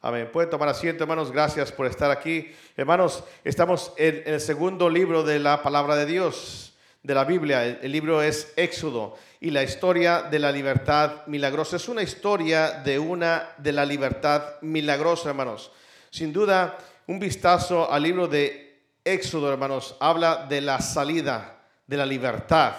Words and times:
Amén. 0.00 0.30
Pueden 0.32 0.48
tomar 0.48 0.68
asiento, 0.68 1.02
hermanos. 1.02 1.32
Gracias 1.32 1.72
por 1.72 1.84
estar 1.86 2.08
aquí. 2.12 2.54
Hermanos, 2.76 3.24
estamos 3.42 3.92
en, 3.96 4.22
el 4.26 4.40
segundo 4.40 4.88
libro 4.88 5.24
de 5.24 5.40
la 5.40 5.60
palabra 5.60 5.96
de 5.96 6.06
Dios, 6.06 6.72
de 7.02 7.14
la 7.14 7.24
Biblia. 7.24 7.64
El, 7.64 7.90
libro 7.90 8.22
es 8.22 8.52
Éxodo 8.54 9.16
y 9.40 9.50
la 9.50 9.64
historia 9.64 10.22
de 10.22 10.38
la 10.38 10.52
libertad 10.52 11.26
milagrosa. 11.26 11.74
Es 11.74 11.88
una 11.88 12.04
historia 12.04 12.70
de 12.70 12.96
una 13.00 13.48
de 13.58 13.72
la 13.72 13.84
libertad 13.84 14.60
milagrosa, 14.60 15.30
hermanos. 15.30 15.72
Sin 16.10 16.32
duda, 16.32 16.78
un 17.08 17.18
vistazo 17.18 17.90
al 17.90 18.04
libro 18.04 18.28
de 18.28 18.84
Éxodo, 19.04 19.50
hermanos, 19.50 19.96
habla 19.98 20.46
de 20.48 20.60
la 20.60 20.80
salida, 20.80 21.58
de 21.88 21.96
la 21.96 22.06
libertad. 22.06 22.74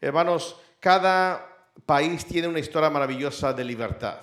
Hermanos, 0.00 0.54
cada 0.78 1.48
país 1.84 2.24
tiene 2.24 2.46
una 2.46 2.60
historia 2.60 2.90
maravillosa 2.90 3.52
de 3.52 3.64
libertad 3.64 4.20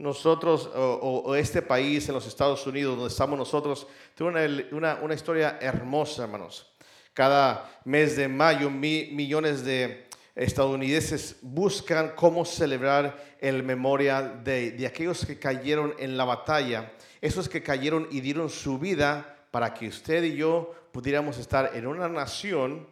nosotros 0.00 0.70
o, 0.74 1.34
este 1.34 1.60
país 1.60 2.08
en 2.08 2.14
los 2.14 2.26
Estados 2.26 2.66
Unidos 2.66 2.96
donde 2.96 3.12
estamos 3.12 3.38
nosotros 3.38 3.86
tiene 4.14 4.66
una, 4.72 5.14
historia 5.14 5.58
hermosa, 5.60 6.24
hermanos. 6.24 6.66
Cada 7.12 7.80
mes 7.84 8.16
de 8.16 8.26
mayo 8.26 8.70
millones 8.70 9.62
de 9.62 10.08
estadounidenses 10.34 11.36
buscan 11.42 12.14
cómo 12.16 12.46
celebrar 12.46 13.36
el 13.40 13.62
Memorial 13.62 14.42
Day 14.42 14.70
de 14.70 14.86
aquellos 14.86 15.26
que 15.26 15.38
cayeron 15.38 15.94
en 15.98 16.16
la 16.16 16.24
batalla, 16.24 16.92
esos 17.20 17.48
que 17.48 17.62
cayeron 17.62 18.08
y 18.10 18.20
dieron 18.20 18.48
su 18.48 18.78
vida 18.78 19.36
para 19.50 19.74
que 19.74 19.88
usted 19.88 20.24
y 20.24 20.34
yo 20.34 20.74
pudiéramos 20.92 21.36
estar 21.36 21.72
en 21.74 21.86
una 21.86 22.08
nación 22.08 22.88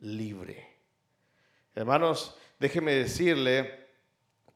libre. 0.00 0.66
Hermanos, 1.74 2.34
déjeme 2.58 2.94
decirle 2.94 3.85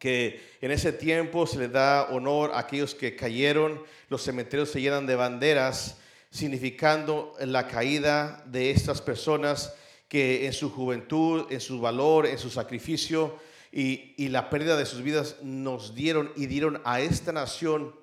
que 0.00 0.56
en 0.62 0.70
ese 0.70 0.92
tiempo 0.92 1.46
se 1.46 1.59
le 1.59 1.68
da 1.68 2.08
honor 2.10 2.52
a 2.52 2.60
aquellos 2.60 2.95
que 2.95 3.14
cayeron, 3.14 3.82
los 4.08 4.22
cementerios 4.22 4.70
se 4.70 4.80
llenan 4.80 5.06
de 5.06 5.14
banderas, 5.14 5.98
significando 6.30 7.34
la 7.41 7.69
caída 7.69 8.42
de 8.47 8.70
estas 8.70 9.02
personas 9.02 9.75
que 10.08 10.47
en 10.47 10.55
su 10.55 10.70
juventud, 10.70 11.47
en 11.50 11.60
su 11.60 11.80
valor, 11.80 12.27
en 12.27 12.38
su 12.38 12.48
sacrificio 12.48 13.38
y, 13.70 14.14
y 14.16 14.30
la 14.30 14.48
pérdida 14.48 14.77
de 14.77 14.86
sus 14.86 15.02
vidas 15.02 15.36
nos 15.42 15.94
dieron 15.94 16.32
y 16.34 16.47
dieron 16.47 16.80
a 16.84 17.00
esta 17.03 17.30
nación 17.30 17.94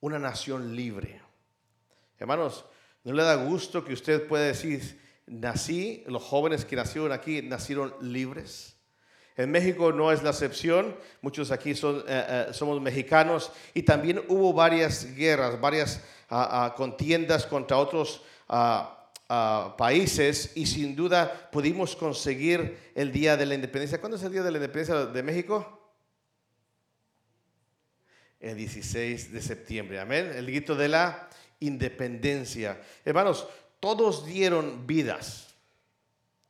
una 0.00 0.18
nación 0.18 0.76
libre. 0.76 1.22
Hermanos, 2.18 2.66
¿no 3.02 3.14
le 3.14 3.22
da 3.22 3.36
gusto 3.36 3.82
que 3.82 3.94
usted 3.94 4.28
pueda 4.28 4.44
decir, 4.44 5.00
nací, 5.26 6.04
los 6.06 6.22
jóvenes 6.22 6.66
que 6.66 6.76
nacieron 6.76 7.12
aquí 7.12 7.40
nacieron 7.40 7.94
libres? 8.02 8.73
En 9.36 9.50
México 9.50 9.90
no 9.92 10.12
es 10.12 10.22
la 10.22 10.30
excepción, 10.30 10.96
muchos 11.20 11.50
aquí 11.50 11.72
eh, 11.72 11.76
eh, 12.06 12.46
somos 12.52 12.80
mexicanos 12.80 13.50
y 13.74 13.82
también 13.82 14.22
hubo 14.28 14.52
varias 14.52 15.12
guerras, 15.16 15.60
varias 15.60 16.00
ah, 16.30 16.72
contiendas 16.76 17.44
contra 17.44 17.78
otros 17.78 18.22
ah, 18.48 18.90
países 19.76 20.52
y 20.54 20.66
sin 20.66 20.94
duda 20.94 21.50
pudimos 21.50 21.96
conseguir 21.96 22.78
el 22.94 23.10
Día 23.10 23.36
de 23.36 23.46
la 23.46 23.54
Independencia. 23.54 23.98
¿Cuándo 23.98 24.16
es 24.16 24.22
el 24.22 24.30
Día 24.30 24.44
de 24.44 24.52
la 24.52 24.58
Independencia 24.58 25.06
de 25.06 25.22
México? 25.24 25.80
El 28.38 28.56
16 28.56 29.32
de 29.32 29.42
septiembre, 29.42 29.98
amén. 29.98 30.30
El 30.32 30.46
grito 30.46 30.76
de 30.76 30.88
la 30.88 31.28
independencia. 31.58 32.80
Hermanos, 33.04 33.48
todos 33.80 34.26
dieron 34.26 34.86
vidas, 34.86 35.54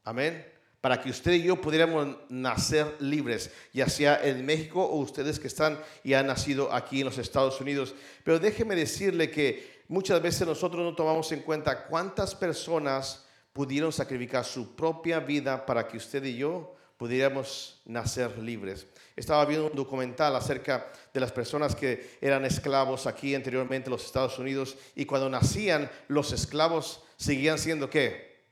amén 0.02 0.53
para 0.84 1.00
que 1.00 1.08
usted 1.08 1.32
y 1.32 1.44
yo 1.44 1.58
pudiéramos 1.58 2.14
nacer 2.28 2.96
libres, 3.00 3.50
ya 3.72 3.88
sea 3.88 4.22
en 4.22 4.44
México 4.44 4.84
o 4.84 4.98
ustedes 4.98 5.40
que 5.40 5.46
están 5.46 5.80
y 6.02 6.12
han 6.12 6.26
nacido 6.26 6.70
aquí 6.70 7.00
en 7.00 7.06
los 7.06 7.16
Estados 7.16 7.58
Unidos. 7.58 7.94
Pero 8.22 8.38
déjeme 8.38 8.76
decirle 8.76 9.30
que 9.30 9.80
muchas 9.88 10.20
veces 10.20 10.46
nosotros 10.46 10.84
no 10.84 10.94
tomamos 10.94 11.32
en 11.32 11.40
cuenta 11.40 11.86
cuántas 11.86 12.34
personas 12.34 13.24
pudieron 13.54 13.94
sacrificar 13.94 14.44
su 14.44 14.76
propia 14.76 15.20
vida 15.20 15.64
para 15.64 15.88
que 15.88 15.96
usted 15.96 16.22
y 16.22 16.36
yo 16.36 16.76
pudiéramos 16.98 17.80
nacer 17.86 18.38
libres. 18.38 18.86
Estaba 19.16 19.46
viendo 19.46 19.68
un 19.68 19.74
documental 19.74 20.36
acerca 20.36 20.92
de 21.14 21.20
las 21.20 21.32
personas 21.32 21.74
que 21.74 22.18
eran 22.20 22.44
esclavos 22.44 23.06
aquí 23.06 23.34
anteriormente 23.34 23.88
en 23.88 23.92
los 23.92 24.04
Estados 24.04 24.38
Unidos 24.38 24.76
y 24.94 25.06
cuando 25.06 25.30
nacían 25.30 25.90
los 26.08 26.30
esclavos 26.32 27.02
seguían 27.16 27.58
siendo 27.58 27.88
qué? 27.88 28.44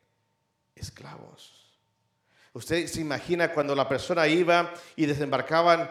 Esclavos. 0.74 1.61
Usted 2.54 2.86
se 2.86 3.00
imagina 3.00 3.54
cuando 3.54 3.74
la 3.74 3.88
persona 3.88 4.28
iba 4.28 4.74
y 4.94 5.06
desembarcaban 5.06 5.90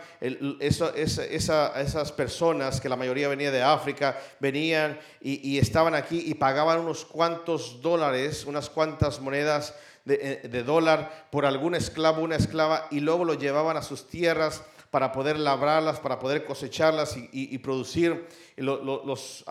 esas 0.59 2.11
personas, 2.11 2.79
que 2.79 2.88
la 2.88 2.95
mayoría 2.95 3.27
venía 3.27 3.49
de 3.49 3.63
África, 3.63 4.19
venían 4.39 4.99
y, 5.19 5.57
estaban 5.57 5.95
aquí 5.95 6.23
y 6.23 6.35
pagaban 6.35 6.79
unos 6.79 7.03
cuantos 7.03 7.81
dólares, 7.81 8.45
unas 8.45 8.69
cuantas 8.69 9.19
monedas 9.19 9.73
de, 10.05 10.39
eh, 10.44 10.63
dólar 10.63 11.29
por 11.31 11.47
algún 11.47 11.73
esclavo, 11.73 12.22
una 12.22 12.35
esclava, 12.35 12.88
y 12.91 12.99
luego 12.99 13.25
lo 13.25 13.33
llevaban 13.33 13.75
a 13.75 13.81
sus 13.81 14.07
tierras 14.07 14.63
para 14.91 15.11
poder 15.11 15.39
labrarlas, 15.39 15.99
para 15.99 16.19
poder 16.19 16.45
cosecharlas 16.45 17.17
y, 17.17 17.57
producir 17.57 18.28
los 18.57 19.43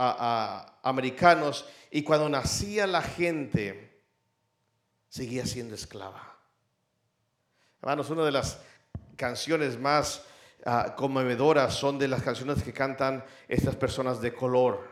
americanos. 0.82 1.64
Y 1.90 2.04
cuando 2.04 2.28
nacía 2.28 2.86
la 2.86 3.02
gente, 3.02 4.04
seguía 5.08 5.44
siendo 5.44 5.74
esclava. 5.74 6.29
Hermanos, 7.82 8.10
una 8.10 8.24
de 8.24 8.32
las 8.32 8.58
canciones 9.16 9.78
más 9.78 10.22
ah, 10.66 10.94
conmovedoras 10.96 11.74
son 11.74 11.98
de 11.98 12.08
las 12.08 12.22
canciones 12.22 12.62
que 12.62 12.74
cantan 12.74 13.24
estas 13.48 13.74
personas 13.74 14.20
de 14.20 14.34
color. 14.34 14.86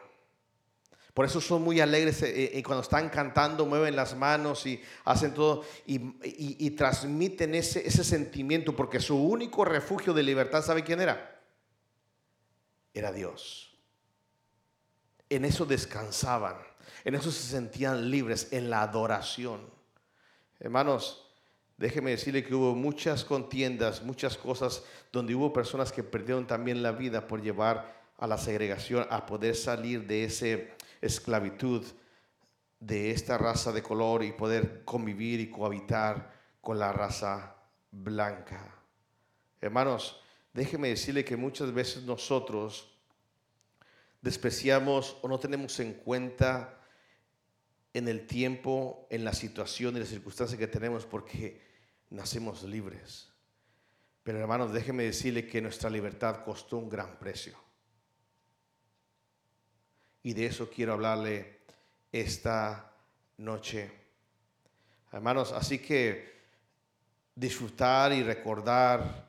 Por 1.12 1.26
eso 1.26 1.40
son 1.40 1.62
muy 1.62 1.80
alegres 1.80 2.22
eh, 2.22 2.52
y 2.54 2.62
cuando 2.62 2.82
están 2.82 3.10
cantando 3.10 3.66
mueven 3.66 3.94
las 3.94 4.16
manos 4.16 4.64
y 4.64 4.80
hacen 5.04 5.34
todo 5.34 5.64
y, 5.84 6.70
transmiten 6.70 7.54
ese, 7.54 7.86
ese 7.86 8.04
sentimiento 8.04 8.74
porque 8.74 9.00
su 9.00 9.16
único 9.16 9.64
refugio 9.64 10.14
de 10.14 10.22
libertad, 10.22 10.62
¿sabe 10.62 10.82
quién 10.82 11.00
era? 11.00 11.42
Era 12.94 13.12
Dios. 13.12 13.76
En 15.28 15.44
eso 15.44 15.66
descansaban, 15.66 16.56
en 17.04 17.16
eso 17.16 17.30
se 17.30 17.42
sentían 17.42 18.10
libres, 18.10 18.48
en 18.52 18.70
la 18.70 18.80
adoración. 18.80 19.68
Hermanos, 20.58 21.27
Déjeme 21.78 22.10
decirle 22.10 22.44
que 22.44 22.54
hubo 22.54 22.74
muchas 22.74 23.24
contiendas, 23.24 24.02
muchas 24.02 24.36
cosas 24.36 24.82
donde 25.12 25.34
hubo 25.34 25.52
personas 25.52 25.92
que 25.92 26.02
perdieron 26.02 26.46
también 26.46 26.82
la 26.82 26.92
vida 26.92 27.26
por 27.26 27.40
llevar 27.40 27.96
a 28.18 28.26
la 28.26 28.36
segregación, 28.36 29.06
a 29.10 29.24
poder 29.24 29.54
salir 29.54 30.06
de 30.06 30.24
esa 30.24 30.58
esclavitud 31.00 31.84
de 32.80 33.10
esta 33.10 33.38
raza 33.38 33.72
de 33.72 33.82
color 33.82 34.22
y 34.24 34.32
poder 34.32 34.84
convivir 34.84 35.40
y 35.40 35.50
cohabitar 35.50 36.32
con 36.60 36.78
la 36.78 36.92
raza 36.92 37.56
blanca. 37.90 38.74
Hermanos, 39.60 40.20
déjeme 40.52 40.88
decirle 40.88 41.24
que 41.24 41.36
muchas 41.36 41.72
veces 41.72 42.04
nosotros 42.04 42.96
despreciamos 44.20 45.16
o 45.22 45.28
no 45.28 45.38
tenemos 45.38 45.78
en 45.80 45.94
cuenta 45.94 46.80
en 47.94 48.06
el 48.06 48.26
tiempo, 48.26 49.06
en 49.10 49.24
la 49.24 49.32
situación 49.32 49.96
y 49.96 50.00
las 50.00 50.08
circunstancias 50.08 50.58
que 50.58 50.66
tenemos, 50.68 51.04
porque 51.06 51.67
nacemos 52.10 52.62
libres. 52.62 53.28
Pero 54.22 54.38
hermanos, 54.38 54.72
déjeme 54.72 55.04
decirle 55.04 55.46
que 55.46 55.60
nuestra 55.60 55.88
libertad 55.88 56.44
costó 56.44 56.78
un 56.78 56.88
gran 56.88 57.18
precio. 57.18 57.58
Y 60.22 60.34
de 60.34 60.46
eso 60.46 60.68
quiero 60.68 60.92
hablarle 60.92 61.60
esta 62.12 62.92
noche. 63.38 63.90
Hermanos, 65.12 65.52
así 65.52 65.78
que 65.78 66.38
disfrutar 67.34 68.12
y 68.12 68.22
recordar 68.22 69.28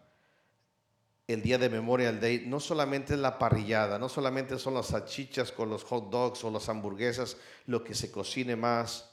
el 1.27 1.43
día 1.43 1.59
de 1.59 1.69
Memorial 1.69 2.19
Day 2.19 2.45
no 2.47 2.59
solamente 2.59 3.13
es 3.13 3.19
la 3.19 3.37
parrillada, 3.37 3.99
no 3.99 4.09
solamente 4.09 4.57
son 4.57 4.73
las 4.73 4.87
salchichas 4.87 5.51
con 5.51 5.69
los 5.69 5.83
hot 5.83 6.09
dogs 6.09 6.43
o 6.43 6.49
las 6.49 6.67
hamburguesas, 6.69 7.37
lo 7.67 7.83
que 7.83 7.93
se 7.93 8.11
cocine 8.11 8.55
más, 8.55 9.08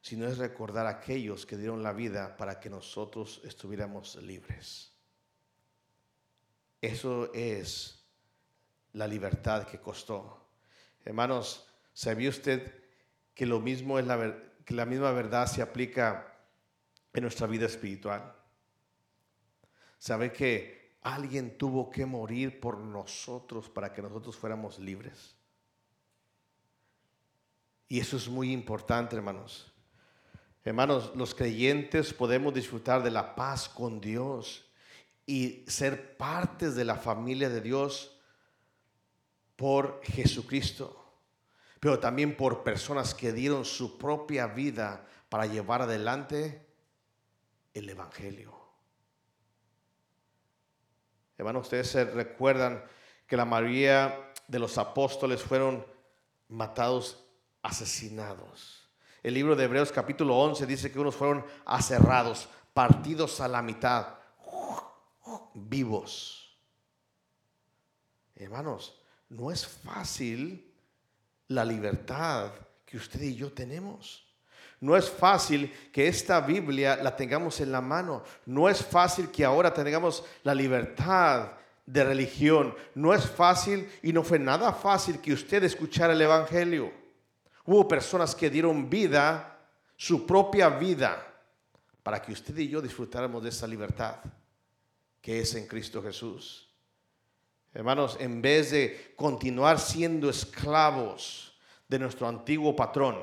sino 0.00 0.26
es 0.26 0.38
recordar 0.38 0.86
a 0.86 0.90
aquellos 0.90 1.44
que 1.44 1.56
dieron 1.56 1.82
la 1.82 1.92
vida 1.92 2.36
para 2.36 2.58
que 2.58 2.70
nosotros 2.70 3.40
estuviéramos 3.44 4.16
libres. 4.16 4.92
Eso 6.80 7.32
es 7.34 8.02
la 8.92 9.06
libertad 9.06 9.66
que 9.66 9.78
costó. 9.78 10.48
Hermanos, 11.04 11.68
¿sabía 11.92 12.30
usted 12.30 12.82
que 13.34 13.46
lo 13.46 13.60
mismo 13.60 13.98
es 13.98 14.06
la, 14.06 14.36
que 14.64 14.74
la 14.74 14.86
misma 14.86 15.12
verdad 15.12 15.46
se 15.46 15.62
aplica 15.62 16.38
en 17.12 17.22
nuestra 17.22 17.46
vida 17.46 17.66
espiritual? 17.66 18.34
¿Sabe 19.98 20.32
que 20.32 20.96
alguien 21.02 21.58
tuvo 21.58 21.90
que 21.90 22.06
morir 22.06 22.58
por 22.58 22.78
nosotros 22.78 23.68
para 23.68 23.92
que 23.92 24.00
nosotros 24.00 24.36
fuéramos 24.36 24.78
libres? 24.78 25.36
Y 27.88 28.00
eso 28.00 28.16
es 28.16 28.28
muy 28.28 28.52
importante, 28.52 29.16
hermanos. 29.16 29.69
Hermanos, 30.64 31.12
los 31.14 31.34
creyentes 31.34 32.12
podemos 32.12 32.52
disfrutar 32.52 33.02
de 33.02 33.10
la 33.10 33.34
paz 33.34 33.68
con 33.68 34.00
Dios 34.00 34.66
y 35.24 35.64
ser 35.66 36.16
partes 36.16 36.74
de 36.74 36.84
la 36.84 36.96
familia 36.96 37.48
de 37.48 37.62
Dios 37.62 38.18
por 39.56 40.00
Jesucristo, 40.02 40.96
pero 41.78 41.98
también 41.98 42.36
por 42.36 42.62
personas 42.62 43.14
que 43.14 43.32
dieron 43.32 43.64
su 43.64 43.96
propia 43.96 44.46
vida 44.48 45.06
para 45.30 45.46
llevar 45.46 45.82
adelante 45.82 46.66
el 47.72 47.88
Evangelio. 47.88 48.58
Hermanos, 51.38 51.62
ustedes 51.62 51.88
se 51.88 52.04
recuerdan 52.04 52.84
que 53.26 53.36
la 53.36 53.46
mayoría 53.46 54.32
de 54.46 54.58
los 54.58 54.76
apóstoles 54.76 55.42
fueron 55.42 55.86
matados, 56.48 57.24
asesinados. 57.62 58.79
El 59.22 59.34
libro 59.34 59.54
de 59.54 59.64
Hebreos 59.64 59.92
capítulo 59.92 60.36
11 60.38 60.66
dice 60.66 60.90
que 60.90 60.98
unos 60.98 61.14
fueron 61.14 61.44
aserrados, 61.66 62.48
partidos 62.72 63.40
a 63.40 63.48
la 63.48 63.60
mitad, 63.60 64.06
vivos. 65.54 66.56
Hermanos, 68.34 68.98
no 69.28 69.50
es 69.50 69.66
fácil 69.66 70.72
la 71.48 71.64
libertad 71.64 72.52
que 72.86 72.96
usted 72.96 73.20
y 73.20 73.34
yo 73.34 73.52
tenemos. 73.52 74.26
No 74.80 74.96
es 74.96 75.10
fácil 75.10 75.70
que 75.92 76.08
esta 76.08 76.40
Biblia 76.40 76.96
la 76.96 77.14
tengamos 77.14 77.60
en 77.60 77.70
la 77.70 77.82
mano. 77.82 78.22
No 78.46 78.68
es 78.70 78.82
fácil 78.82 79.30
que 79.30 79.44
ahora 79.44 79.74
tengamos 79.74 80.24
la 80.42 80.54
libertad 80.54 81.52
de 81.84 82.02
religión. 82.02 82.74
No 82.94 83.12
es 83.12 83.28
fácil 83.28 83.90
y 84.02 84.14
no 84.14 84.22
fue 84.22 84.38
nada 84.38 84.72
fácil 84.72 85.20
que 85.20 85.34
usted 85.34 85.62
escuchara 85.64 86.14
el 86.14 86.22
Evangelio. 86.22 86.99
Hubo 87.70 87.86
personas 87.86 88.34
que 88.34 88.50
dieron 88.50 88.90
vida, 88.90 89.56
su 89.96 90.26
propia 90.26 90.70
vida, 90.70 91.24
para 92.02 92.20
que 92.20 92.32
usted 92.32 92.58
y 92.58 92.68
yo 92.68 92.82
disfrutáramos 92.82 93.44
de 93.44 93.50
esa 93.50 93.64
libertad 93.68 94.16
que 95.20 95.38
es 95.38 95.54
en 95.54 95.68
Cristo 95.68 96.02
Jesús. 96.02 96.68
Hermanos, 97.72 98.16
en 98.18 98.42
vez 98.42 98.72
de 98.72 99.12
continuar 99.14 99.78
siendo 99.78 100.28
esclavos 100.28 101.56
de 101.86 102.00
nuestro 102.00 102.26
antiguo 102.26 102.74
patrón, 102.74 103.22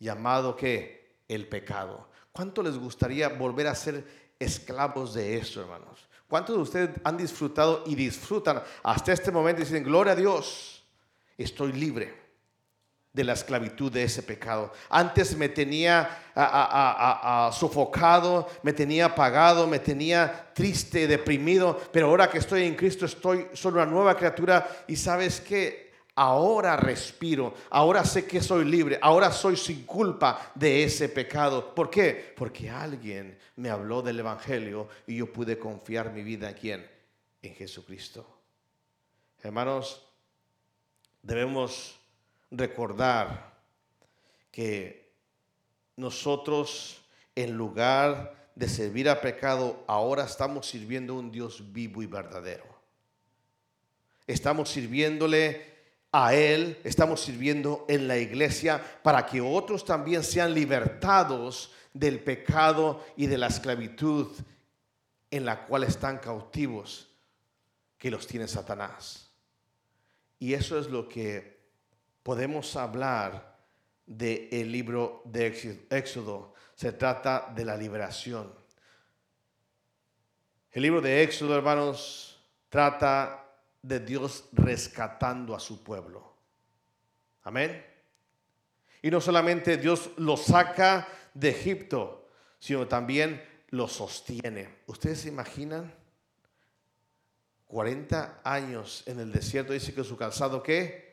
llamado 0.00 0.56
que 0.56 1.20
el 1.28 1.46
pecado. 1.46 2.08
¿Cuánto 2.32 2.64
les 2.64 2.76
gustaría 2.76 3.28
volver 3.28 3.68
a 3.68 3.76
ser 3.76 4.32
esclavos 4.40 5.14
de 5.14 5.36
eso, 5.36 5.60
hermanos? 5.60 6.08
¿Cuántos 6.26 6.56
de 6.56 6.62
ustedes 6.62 6.90
han 7.04 7.16
disfrutado 7.16 7.84
y 7.86 7.94
disfrutan 7.94 8.60
hasta 8.82 9.12
este 9.12 9.30
momento 9.30 9.62
y 9.62 9.66
dicen, 9.66 9.84
gloria 9.84 10.14
a 10.14 10.16
Dios, 10.16 10.84
estoy 11.38 11.70
libre? 11.74 12.25
De 13.16 13.24
la 13.24 13.32
esclavitud 13.32 13.90
de 13.90 14.02
ese 14.02 14.22
pecado. 14.22 14.70
Antes 14.90 15.34
me 15.38 15.48
tenía 15.48 16.06
sofocado, 17.50 18.46
me 18.62 18.74
tenía 18.74 19.06
apagado, 19.06 19.66
me 19.66 19.78
tenía 19.78 20.50
triste, 20.52 21.06
deprimido, 21.06 21.80
pero 21.90 22.08
ahora 22.08 22.28
que 22.28 22.36
estoy 22.36 22.64
en 22.64 22.74
Cristo 22.74 23.06
estoy, 23.06 23.46
soy 23.54 23.72
una 23.72 23.86
nueva 23.86 24.18
criatura 24.18 24.84
y 24.86 24.96
sabes 24.96 25.40
que 25.40 25.94
ahora 26.14 26.76
respiro, 26.76 27.54
ahora 27.70 28.04
sé 28.04 28.26
que 28.26 28.42
soy 28.42 28.66
libre, 28.66 28.98
ahora 29.00 29.32
soy 29.32 29.56
sin 29.56 29.86
culpa 29.86 30.52
de 30.54 30.84
ese 30.84 31.08
pecado. 31.08 31.74
¿Por 31.74 31.88
qué? 31.88 32.34
Porque 32.36 32.68
alguien 32.68 33.38
me 33.56 33.70
habló 33.70 34.02
del 34.02 34.20
Evangelio 34.20 34.88
y 35.06 35.16
yo 35.16 35.32
pude 35.32 35.58
confiar 35.58 36.12
mi 36.12 36.22
vida 36.22 36.50
en 36.50 36.54
quién? 36.54 36.90
En 37.40 37.54
Jesucristo. 37.54 38.26
Hermanos, 39.42 40.06
debemos 41.22 41.98
recordar 42.50 43.54
que 44.50 45.12
nosotros, 45.96 47.02
en 47.34 47.56
lugar 47.56 48.50
de 48.54 48.68
servir 48.68 49.08
a 49.08 49.20
pecado, 49.20 49.84
ahora 49.86 50.24
estamos 50.24 50.66
sirviendo 50.66 51.14
a 51.14 51.18
un 51.18 51.30
Dios 51.30 51.72
vivo 51.72 52.02
y 52.02 52.06
verdadero. 52.06 52.64
Estamos 54.26 54.70
sirviéndole 54.70 55.76
a 56.12 56.34
Él, 56.34 56.78
estamos 56.84 57.20
sirviendo 57.20 57.84
en 57.88 58.08
la 58.08 58.18
iglesia 58.18 58.82
para 59.02 59.26
que 59.26 59.40
otros 59.40 59.84
también 59.84 60.22
sean 60.22 60.54
libertados 60.54 61.72
del 61.92 62.20
pecado 62.20 63.04
y 63.16 63.26
de 63.26 63.38
la 63.38 63.48
esclavitud 63.48 64.28
en 65.30 65.44
la 65.44 65.66
cual 65.66 65.84
están 65.84 66.18
cautivos, 66.18 67.08
que 67.98 68.10
los 68.10 68.26
tiene 68.26 68.48
Satanás. 68.48 69.30
Y 70.38 70.54
eso 70.54 70.78
es 70.78 70.88
lo 70.88 71.08
que 71.08 71.55
podemos 72.26 72.74
hablar 72.74 73.56
del 74.04 74.48
el 74.50 74.72
libro 74.72 75.22
de 75.26 75.46
Éxodo. 75.90 76.54
Se 76.74 76.90
trata 76.90 77.52
de 77.54 77.64
la 77.64 77.76
liberación. 77.76 78.52
El 80.72 80.82
libro 80.82 81.00
de 81.00 81.22
Éxodo, 81.22 81.56
hermanos, 81.56 82.44
trata 82.68 83.48
de 83.80 84.00
Dios 84.00 84.48
rescatando 84.50 85.54
a 85.54 85.60
su 85.60 85.84
pueblo. 85.84 86.34
Amén. 87.44 87.86
Y 89.02 89.08
no 89.12 89.20
solamente 89.20 89.76
Dios 89.76 90.10
lo 90.16 90.36
saca 90.36 91.06
de 91.32 91.50
Egipto, 91.50 92.28
sino 92.58 92.88
también 92.88 93.40
lo 93.68 93.86
sostiene. 93.86 94.80
¿Ustedes 94.86 95.20
se 95.20 95.28
imaginan? 95.28 95.94
40 97.68 98.40
años 98.42 99.04
en 99.06 99.20
el 99.20 99.30
desierto, 99.30 99.72
dice 99.72 99.94
que 99.94 100.02
su 100.02 100.16
calzado, 100.16 100.60
¿qué? 100.60 101.05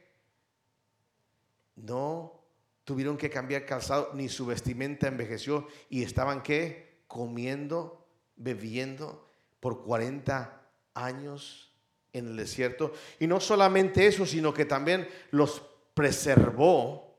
No 1.76 2.44
tuvieron 2.84 3.18
que 3.18 3.30
cambiar 3.30 3.66
calzado, 3.66 4.12
ni 4.14 4.30
su 4.30 4.46
vestimenta 4.46 5.08
envejeció 5.08 5.68
y 5.90 6.04
estaban 6.04 6.42
que 6.42 7.04
comiendo, 7.08 8.06
bebiendo 8.36 9.28
por 9.60 9.84
40 9.84 10.62
años 10.94 11.72
en 12.12 12.28
el 12.28 12.38
desierto. 12.38 12.94
Y 13.20 13.28
no 13.28 13.40
solamente 13.40 14.08
eso, 14.08 14.26
sino 14.26 14.54
que 14.54 14.66
también 14.66 15.08
los 15.32 15.62
preservó 15.94 17.16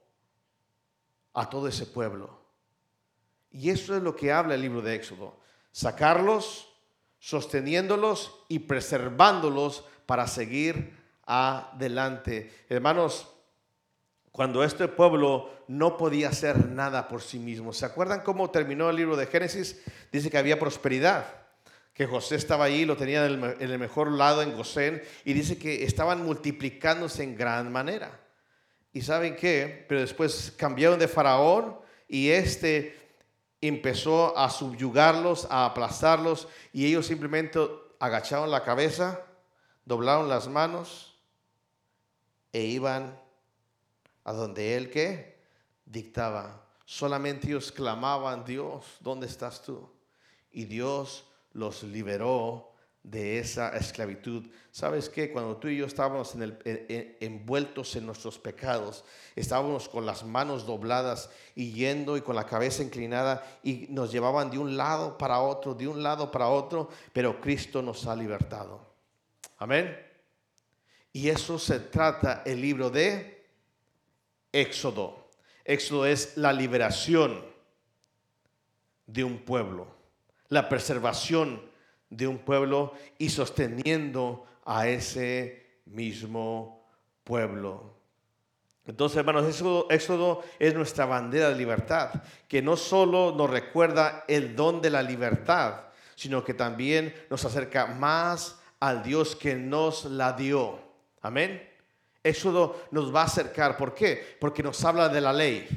a 1.33 1.49
todo 1.49 1.69
ese 1.69 1.87
pueblo. 1.87 2.41
Y 3.51 3.71
eso 3.71 3.97
es 3.97 4.03
lo 4.03 4.15
que 4.17 4.33
habla 4.33 4.55
el 4.55 4.63
libro 4.63 4.83
de 4.83 4.95
Éxodo. 4.95 5.37
Sacarlos, 5.73 6.73
sosteniéndolos 7.19 8.45
y 8.49 8.61
preservándolos 8.61 9.85
para 10.07 10.27
seguir 10.27 10.97
adelante. 11.25 12.67
Hermanos, 12.69 13.34
cuando 14.35 14.65
este 14.65 14.89
pueblo 14.89 15.49
no 15.69 15.97
podía 15.97 16.31
hacer 16.31 16.69
nada 16.69 17.07
por 17.07 17.23
sí 17.23 17.39
mismo. 17.39 17.73
¿Se 17.73 17.87
acuerdan 17.87 18.23
cómo 18.23 18.51
terminó 18.51 18.91
el 18.91 18.97
libro 18.97 19.15
de 19.15 19.29
Génesis? 19.29 19.81
Dice 20.11 20.29
que 20.29 20.37
había 20.37 20.59
prosperidad, 20.59 21.25
que 21.93 22.09
José 22.09 22.35
estaba 22.35 22.65
ahí, 22.65 22.85
lo 22.85 22.97
tenía 22.97 23.25
en 23.27 23.45
el, 23.61 23.79
mejor 23.79 24.11
lado 24.11 24.43
en 24.43 24.57
Gosén, 24.57 25.05
y 25.25 25.35
dice 25.35 25.57
que 25.57 25.85
estaban 25.85 26.25
multiplicándose 26.25 27.23
en 27.23 27.37
gran 27.37 27.71
manera. 27.71 28.11
¿Y 28.93 29.03
saben 29.03 29.37
qué? 29.37 29.87
Pero 29.89 30.01
después 30.01 30.53
cambiaron 30.57 30.99
de 30.99 31.07
faraón 31.07 31.79
y 32.09 32.31
este 32.31 32.99
empezó 33.61 34.37
a 34.37 34.51
subyugarlos, 34.51 35.47
a 35.49 35.65
aplastarlos, 35.65 36.49
y 36.73 36.87
ellos 36.87 37.07
simplemente 37.07 37.61
agacharon 38.01 38.51
la 38.51 38.65
cabeza, 38.65 39.21
doblaron 39.85 40.29
las 40.29 40.49
manos 40.49 41.21
e 42.53 42.63
iban 42.63 43.23
a 44.25 44.33
donde 44.33 44.77
él 44.77 44.91
que 44.91 45.39
dictaba. 45.85 46.67
Solamente 46.85 47.47
ellos 47.47 47.71
clamaban, 47.71 48.45
Dios, 48.45 48.85
¿dónde 49.01 49.27
estás 49.27 49.63
tú? 49.63 49.89
Y 50.53 50.65
Dios 50.65 51.25
los 51.53 51.83
liberó 51.83 52.75
de 53.03 53.39
esa 53.39 53.77
esclavitud. 53.77 54.47
¿Sabes 54.71 55.11
qué? 55.11 55.31
Cuando 55.31 55.57
tú 55.59 55.69
y 55.69 55.77
yo 55.77 55.87
estábamos 55.87 56.35
en 56.35 56.43
el, 56.43 57.17
envueltos 57.21 57.95
en 57.97 58.07
nuestros 58.07 58.39
pecados, 58.39 59.05
estábamos 59.37 59.89
con 59.89 60.07
las 60.07 60.25
manos 60.25 60.67
dobladas 60.67 61.31
y 61.55 61.73
yendo 61.73 62.17
y 62.17 62.23
con 62.23 62.35
la 62.35 62.47
cabeza 62.47 62.83
inclinada 62.83 63.47
y 63.63 63.87
nos 63.91 64.11
llevaban 64.11 64.51
de 64.51 64.59
un 64.59 64.77
lado 64.77 65.19
para 65.19 65.41
otro, 65.41 65.75
de 65.75 65.87
un 65.87 66.03
lado 66.03 66.31
para 66.31 66.49
otro, 66.49 66.89
pero 67.13 67.41
Cristo 67.41 67.83
nos 67.83 68.07
ha 68.07 68.17
libertado. 68.17 68.81
Amén. 69.59 69.97
Y 71.13 71.29
eso 71.29 71.59
se 71.59 71.79
trata 71.81 72.43
el 72.45 72.61
libro 72.61 72.91
de 72.91 73.34
Éxodo. 74.55 75.29
Éxodo 75.65 76.07
es 76.07 76.37
la 76.37 76.53
liberación 76.53 77.45
de 79.07 79.25
un 79.25 79.39
pueblo, 79.39 79.89
la 80.49 80.69
preservación 80.69 81.61
de 82.09 82.27
un 82.27 82.39
pueblo 82.39 82.95
y 83.19 83.29
sosteniendo 83.29 84.47
a 84.65 84.87
ese 84.89 85.81
mismo 85.87 86.87
pueblo. 87.25 87.95
Entonces, 88.87 89.19
hermanos, 89.19 89.49
Éxodo, 89.49 89.87
Éxodo, 89.91 90.45
es 90.59 90.75
nuestra 90.75 91.07
bandera 91.07 91.49
de 91.49 91.57
libertad, 91.57 92.23
que 92.47 92.63
no 92.63 92.77
solo 92.77 93.35
nos 93.35 93.51
recuerda 93.51 94.25
el 94.29 94.55
don 94.55 94.81
de 94.81 94.91
la 94.91 95.03
libertad, 95.03 95.87
sino 96.15 96.45
que 96.45 96.55
también 96.55 97.15
nos 97.31 97.45
acerca 97.45 97.87
más 97.87 98.61
al 98.79 99.03
Dios 99.03 99.35
que 99.35 99.55
nos 99.55 100.05
la 100.05 100.35
dio. 100.35 100.79
Amén. 101.23 101.74
Éxodo 102.25 102.87
nos 102.91 103.15
va 103.15 103.23
a 103.23 103.27
acercar. 103.27 103.77
¿Por 103.77 103.95
qué? 103.95 104.37
Porque 104.41 104.63
nos 104.63 104.83
habla 104.85 105.09
de 105.09 105.21
la 105.21 105.33
ley. 105.33 105.69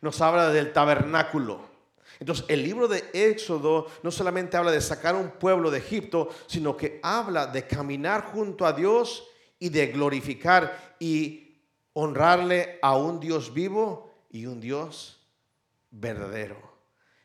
Nos 0.00 0.20
habla 0.20 0.50
del 0.50 0.72
tabernáculo. 0.72 1.74
Entonces, 2.20 2.44
el 2.48 2.62
libro 2.62 2.86
de 2.86 3.04
Éxodo 3.12 3.86
no 4.02 4.10
solamente 4.10 4.56
habla 4.56 4.70
de 4.70 4.80
sacar 4.80 5.16
un 5.16 5.32
pueblo 5.32 5.70
de 5.70 5.78
Egipto, 5.78 6.28
sino 6.46 6.76
que 6.76 7.00
habla 7.02 7.46
de 7.46 7.66
caminar 7.66 8.24
junto 8.26 8.64
a 8.64 8.72
Dios 8.72 9.24
y 9.58 9.70
de 9.70 9.88
glorificar 9.88 10.96
y 10.98 11.58
honrarle 11.94 12.78
a 12.82 12.96
un 12.96 13.18
Dios 13.18 13.52
vivo 13.52 14.14
y 14.30 14.46
un 14.46 14.60
Dios 14.60 15.20
verdadero. 15.90 16.56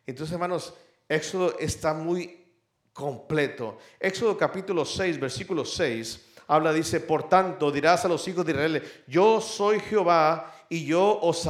Entonces, 0.05 0.33
hermanos, 0.33 0.73
Éxodo 1.07 1.57
está 1.59 1.93
muy 1.93 2.47
completo. 2.93 3.77
Éxodo 3.99 4.37
capítulo 4.37 4.85
6, 4.85 5.19
versículo 5.19 5.65
6, 5.65 6.30
habla, 6.51 6.73
dice, 6.73 6.99
por 6.99 7.29
tanto 7.29 7.71
dirás 7.71 8.03
a 8.03 8.09
los 8.09 8.27
hijos 8.27 8.45
de 8.45 8.51
Israel, 8.51 8.83
yo 9.07 9.39
soy 9.39 9.79
Jehová 9.79 10.53
y 10.67 10.83
yo 10.83 11.17
os, 11.21 11.47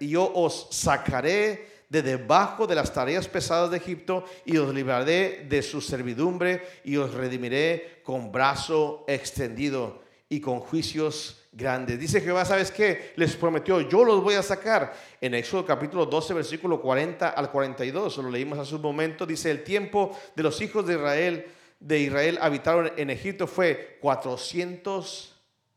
yo 0.00 0.30
os 0.34 0.68
sacaré 0.70 1.66
de 1.88 2.02
debajo 2.02 2.66
de 2.66 2.74
las 2.74 2.92
tareas 2.92 3.26
pesadas 3.26 3.70
de 3.70 3.78
Egipto 3.78 4.26
y 4.44 4.58
os 4.58 4.74
libraré 4.74 5.46
de 5.48 5.62
su 5.62 5.80
servidumbre 5.80 6.60
y 6.84 6.98
os 6.98 7.14
redimiré 7.14 8.02
con 8.02 8.30
brazo 8.30 9.06
extendido 9.08 10.02
y 10.28 10.42
con 10.42 10.60
juicios 10.60 11.40
grandes. 11.50 11.98
Dice 11.98 12.20
Jehová, 12.20 12.44
¿sabes 12.44 12.70
qué? 12.70 13.12
Les 13.16 13.36
prometió, 13.36 13.80
yo 13.80 14.04
los 14.04 14.22
voy 14.22 14.34
a 14.34 14.42
sacar. 14.42 14.92
En 15.22 15.32
Éxodo 15.32 15.64
capítulo 15.64 16.04
12, 16.04 16.34
versículo 16.34 16.82
40 16.82 17.30
al 17.30 17.50
42, 17.50 18.18
lo 18.18 18.30
leímos 18.30 18.58
hace 18.58 18.74
un 18.74 18.82
momento, 18.82 19.24
dice, 19.24 19.50
el 19.50 19.64
tiempo 19.64 20.14
de 20.36 20.42
los 20.42 20.60
hijos 20.60 20.86
de 20.86 20.96
Israel, 20.96 21.46
de 21.84 21.98
Israel 21.98 22.38
habitaron 22.40 22.90
en 22.96 23.10
Egipto 23.10 23.46
fue 23.46 23.98
400, 24.00 25.34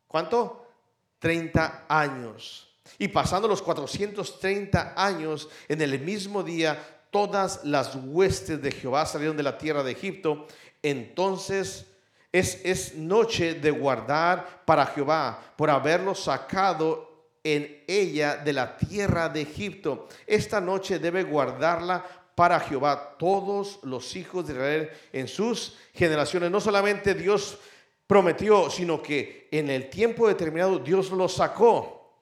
¿cuánto? 0.07 0.65
30 1.19 1.85
años. 1.89 2.69
Y 2.97 3.09
pasando 3.09 3.45
los 3.45 3.61
430 3.61 4.93
años, 4.95 5.49
en 5.67 5.81
el 5.81 5.99
mismo 5.99 6.43
día, 6.43 6.81
todas 7.11 7.65
las 7.65 7.93
huestes 7.95 8.61
de 8.61 8.71
Jehová 8.71 9.05
salieron 9.05 9.35
de 9.35 9.43
la 9.43 9.57
tierra 9.57 9.83
de 9.83 9.91
Egipto. 9.91 10.47
Entonces 10.81 11.87
es, 12.31 12.61
es 12.63 12.95
noche 12.95 13.55
de 13.55 13.71
guardar 13.71 14.63
para 14.65 14.85
Jehová 14.85 15.37
por 15.57 15.69
haberlo 15.69 16.15
sacado 16.15 17.07
en 17.43 17.83
ella 17.85 18.37
de 18.37 18.53
la 18.53 18.77
tierra 18.77 19.27
de 19.27 19.41
Egipto. 19.41 20.07
Esta 20.25 20.61
noche 20.61 20.99
debe 20.99 21.23
guardarla 21.23 22.05
para 22.37 22.59
Jehová 22.59 23.15
todos 23.17 23.79
los 23.81 24.15
hijos 24.15 24.45
de 24.45 24.53
Israel 24.53 24.91
en 25.11 25.27
sus 25.27 25.75
generaciones. 25.91 26.51
No 26.51 26.61
solamente 26.61 27.15
Dios 27.15 27.57
prometió, 28.05 28.69
sino 28.69 29.01
que 29.01 29.47
en 29.49 29.71
el 29.71 29.89
tiempo 29.89 30.27
determinado 30.27 30.77
Dios 30.77 31.09
lo 31.09 31.27
sacó. 31.27 32.21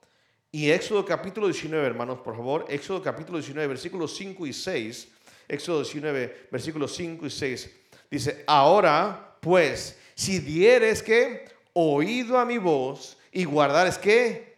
Y 0.50 0.70
Éxodo 0.70 1.04
capítulo 1.04 1.48
19, 1.48 1.86
hermanos, 1.86 2.20
por 2.20 2.34
favor, 2.34 2.64
Éxodo 2.66 3.02
capítulo 3.02 3.36
19, 3.36 3.68
versículos 3.68 4.16
5 4.16 4.46
y 4.46 4.54
6, 4.54 5.08
Éxodo 5.48 5.82
19, 5.82 6.48
versículos 6.50 6.96
5 6.96 7.26
y 7.26 7.30
6, 7.30 7.70
dice, 8.10 8.42
ahora 8.46 9.36
pues, 9.42 9.98
si 10.14 10.38
dieres 10.38 11.02
que 11.02 11.44
oído 11.74 12.38
a 12.38 12.46
mi 12.46 12.56
voz 12.56 13.18
y 13.30 13.44
guardares 13.44 13.98
que 13.98 14.56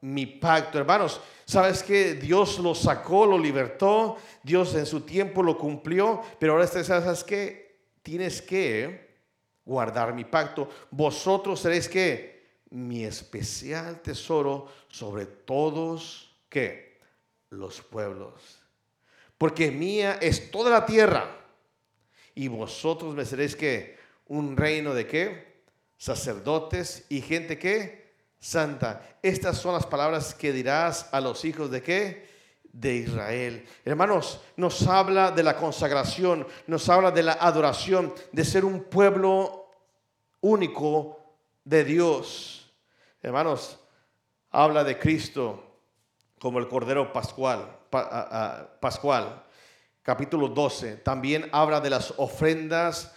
mi 0.00 0.26
pacto, 0.26 0.78
hermanos, 0.78 1.20
sabes 1.46 1.82
que 1.82 2.14
Dios 2.14 2.58
lo 2.58 2.74
sacó, 2.74 3.24
lo 3.24 3.38
libertó, 3.38 4.18
Dios 4.42 4.74
en 4.74 4.84
su 4.84 5.02
tiempo 5.02 5.42
lo 5.42 5.56
cumplió, 5.56 6.20
pero 6.38 6.52
ahora 6.52 6.66
sabes 6.66 7.24
que 7.24 7.78
tienes 8.02 8.42
que 8.42 9.06
guardar 9.64 10.12
mi 10.12 10.24
pacto. 10.24 10.68
Vosotros 10.90 11.60
seréis 11.60 11.88
que 11.88 12.60
mi 12.70 13.04
especial 13.04 14.02
tesoro 14.02 14.66
sobre 14.88 15.26
todos 15.26 16.36
que 16.48 17.00
los 17.50 17.80
pueblos. 17.80 18.60
Porque 19.38 19.70
mía 19.70 20.18
es 20.20 20.50
toda 20.50 20.70
la 20.70 20.84
tierra. 20.84 21.30
Y 22.34 22.48
vosotros 22.48 23.14
me 23.14 23.24
seréis 23.24 23.56
que 23.56 23.96
un 24.26 24.56
reino 24.56 24.94
de 24.94 25.06
qué? 25.06 25.62
Sacerdotes 25.96 27.06
y 27.08 27.22
gente 27.22 27.58
que 27.58 28.05
santa. 28.38 29.18
Estas 29.22 29.58
son 29.58 29.74
las 29.74 29.86
palabras 29.86 30.34
que 30.34 30.52
dirás 30.52 31.08
a 31.12 31.20
los 31.20 31.44
hijos 31.44 31.70
de 31.70 31.82
qué? 31.82 32.28
De 32.72 32.94
Israel. 32.94 33.66
Hermanos, 33.84 34.40
nos 34.56 34.86
habla 34.86 35.30
de 35.30 35.42
la 35.42 35.56
consagración, 35.56 36.46
nos 36.66 36.88
habla 36.88 37.10
de 37.10 37.22
la 37.22 37.32
adoración, 37.34 38.14
de 38.32 38.44
ser 38.44 38.64
un 38.64 38.84
pueblo 38.84 39.70
único 40.40 41.36
de 41.64 41.84
Dios. 41.84 42.72
Hermanos, 43.22 43.78
habla 44.50 44.84
de 44.84 44.98
Cristo 44.98 45.80
como 46.38 46.58
el 46.58 46.68
Cordero 46.68 47.12
Pascual, 47.12 47.78
Pascual. 48.80 49.42
Capítulo 50.02 50.48
12. 50.48 50.98
También 50.98 51.48
habla 51.50 51.80
de 51.80 51.90
las 51.90 52.14
ofrendas 52.18 53.12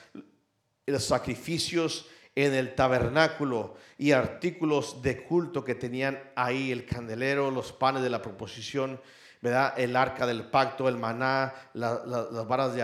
los 0.90 1.06
sacrificios 1.06 2.08
en 2.46 2.54
el 2.54 2.74
tabernáculo 2.74 3.76
y 3.98 4.14
artículos 4.14 5.02
de 5.02 5.24
culto 5.24 5.64
que 5.64 5.76
tenían 5.76 6.32
ahí, 6.36 6.72
el 6.72 6.86
candelero, 6.86 7.52
los 7.52 7.74
panes 7.74 8.02
de 8.02 8.10
la 8.10 8.22
proposición, 8.22 9.02
¿verdad? 9.42 9.74
el 9.78 9.96
arca 9.96 10.26
del 10.26 10.46
pacto, 10.46 10.88
el 10.88 10.98
maná, 10.98 11.54
las 11.74 12.48
varas 12.48 12.74
de 12.74 12.84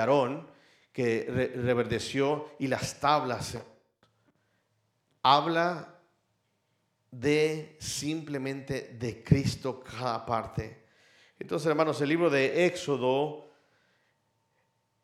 Aarón 0.00 0.48
que 0.92 1.52
reverdeció 1.54 2.50
y 2.58 2.66
las 2.66 2.98
tablas 2.98 3.58
habla 5.22 5.94
de 7.10 7.76
simplemente 7.78 8.96
de 8.98 9.22
Cristo 9.22 9.80
cada 9.80 10.26
parte. 10.26 10.84
Entonces, 11.38 11.68
hermanos, 11.68 12.00
el 12.00 12.08
libro 12.08 12.28
de 12.28 12.66
Éxodo 12.66 13.50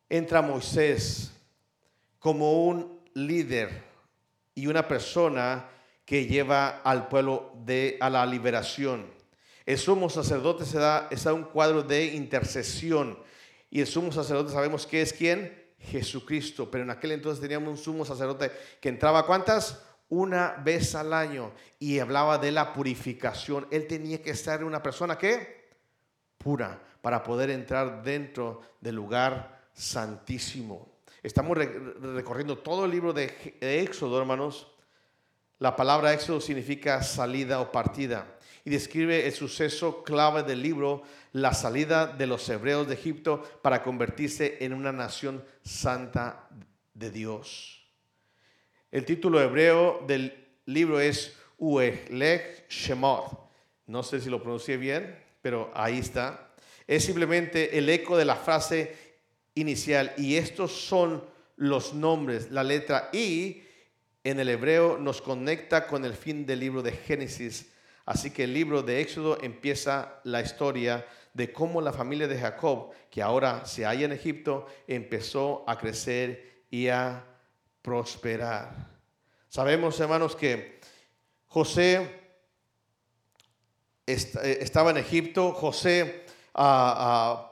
entra 0.09 0.43
Moisés 0.43 1.33
como 2.19 2.65
un 2.65 3.01
líder 3.15 3.92
y 4.55 4.67
una 4.67 4.87
persona 4.87 5.69
que 6.05 6.27
lleva 6.27 6.81
al 6.83 7.09
pueblo 7.09 7.53
de, 7.65 7.97
a 8.01 8.11
la 8.11 8.27
liberación. 8.27 9.07
El 9.65 9.79
sumo 9.79 10.11
sacerdote 10.11 10.65
se 10.65 10.79
da, 10.79 11.09
un 11.33 11.45
cuadro 11.45 11.83
de 11.83 12.07
intercesión 12.07 13.19
y 13.71 13.81
el 13.81 13.87
sumo 13.87 14.13
sacerdote 14.13 14.53
sabemos 14.53 14.87
que 14.87 15.03
es 15.03 15.13
quién, 15.13 15.61
Jesucristo, 15.79 16.71
pero 16.71 16.85
en 16.85 16.91
aquel 16.91 17.13
entonces 17.13 17.41
teníamos 17.41 17.71
un 17.71 17.77
sumo 17.77 18.05
sacerdote 18.05 18.51
que 18.81 18.89
entraba 18.89 19.27
cuántas? 19.27 19.81
una 20.13 20.57
vez 20.63 20.95
al 20.95 21.15
año 21.15 21.53
y 21.79 21.99
hablaba 21.99 22.37
de 22.37 22.53
la 22.53 22.75
purificación. 22.75 23.67
Él 23.71 23.87
tenía 23.87 24.21
que 24.21 24.35
ser 24.35 24.63
una 24.63 24.83
persona 24.83 25.17
que 25.17 25.71
pura 26.37 26.79
para 27.01 27.23
poder 27.23 27.49
entrar 27.49 28.03
dentro 28.03 28.61
del 28.79 28.97
lugar 28.97 29.63
santísimo. 29.73 30.92
Estamos 31.23 31.57
recorriendo 31.57 32.59
todo 32.59 32.85
el 32.85 32.91
libro 32.91 33.13
de 33.13 33.33
Éxodo, 33.61 34.19
hermanos. 34.19 34.67
La 35.61 35.77
palabra 35.77 36.13
Éxodo 36.13 36.41
significa 36.41 37.01
salida 37.05 37.61
o 37.61 37.71
partida 37.71 38.27
y 38.65 38.71
describe 38.71 39.25
el 39.25 39.33
suceso 39.33 40.03
clave 40.03 40.43
del 40.43 40.61
libro, 40.61 41.05
la 41.31 41.55
salida 41.55 42.09
de 42.09 42.27
los 42.27 42.49
hebreos 42.49 42.89
de 42.89 42.95
Egipto 42.95 43.41
para 43.63 43.85
convertirse 43.85 44.57
en 44.63 44.73
una 44.73 44.91
nación 44.91 45.45
santa 45.63 46.49
de 46.93 47.13
Dios. 47.13 47.87
El 48.91 49.05
título 49.05 49.41
hebreo 49.41 50.03
del 50.05 50.57
libro 50.67 50.99
es 50.99 51.37
Uehlech 51.57 52.69
Shemot. 52.69 53.49
No 53.87 54.03
sé 54.03 54.21
si 54.21 54.29
lo 54.29 54.43
pronuncié 54.43 54.77
bien, 54.77 55.17
pero 55.41 55.71
ahí 55.73 56.01
está. 56.01 56.53
Es 56.89 57.05
simplemente 57.05 57.79
el 57.79 57.89
eco 57.89 58.17
de 58.17 58.25
la 58.25 58.35
frase 58.35 59.12
inicial. 59.55 60.13
Y 60.17 60.37
estos 60.37 60.73
son 60.73 61.25
los 61.57 61.95
nombres. 61.95 62.51
La 62.51 62.65
letra 62.65 63.11
I 63.13 63.63
en 64.25 64.41
el 64.41 64.49
hebreo 64.49 64.99
nos 64.99 65.21
conecta 65.21 65.87
con 65.87 66.05
el 66.05 66.15
fin 66.15 66.47
del 66.47 66.61
libro 66.61 66.83
de 66.83 66.93
Génesis. 66.93 67.73
Así 68.05 68.31
que 68.31 68.45
el 68.45 68.55
libro 68.55 68.83
de 68.83 69.01
Éxodo 69.01 69.39
empieza 69.43 70.21
la 70.25 70.41
historia 70.41 71.07
de 71.35 71.53
cómo 71.53 71.81
la 71.81 71.93
familia 71.93 72.29
de 72.29 72.39
Jacob, 72.39 72.91
que 73.11 73.23
ahora 73.23 73.65
se 73.65 73.85
halla 73.85 74.05
en 74.05 74.13
Egipto, 74.13 74.67
empezó 74.87 75.65
a 75.67 75.79
crecer 75.79 76.65
y 76.71 76.89
a 76.89 77.25
prosperar. 77.81 78.91
Sabemos, 79.49 79.99
hermanos, 80.01 80.37
que 80.37 80.81
José 81.47 82.23
eh, 84.07 84.59
estaba 84.61 84.91
en 84.91 84.97
Egipto, 84.97 85.53
José 85.53 86.25
ah, 86.55 86.95
ah, 86.97 87.52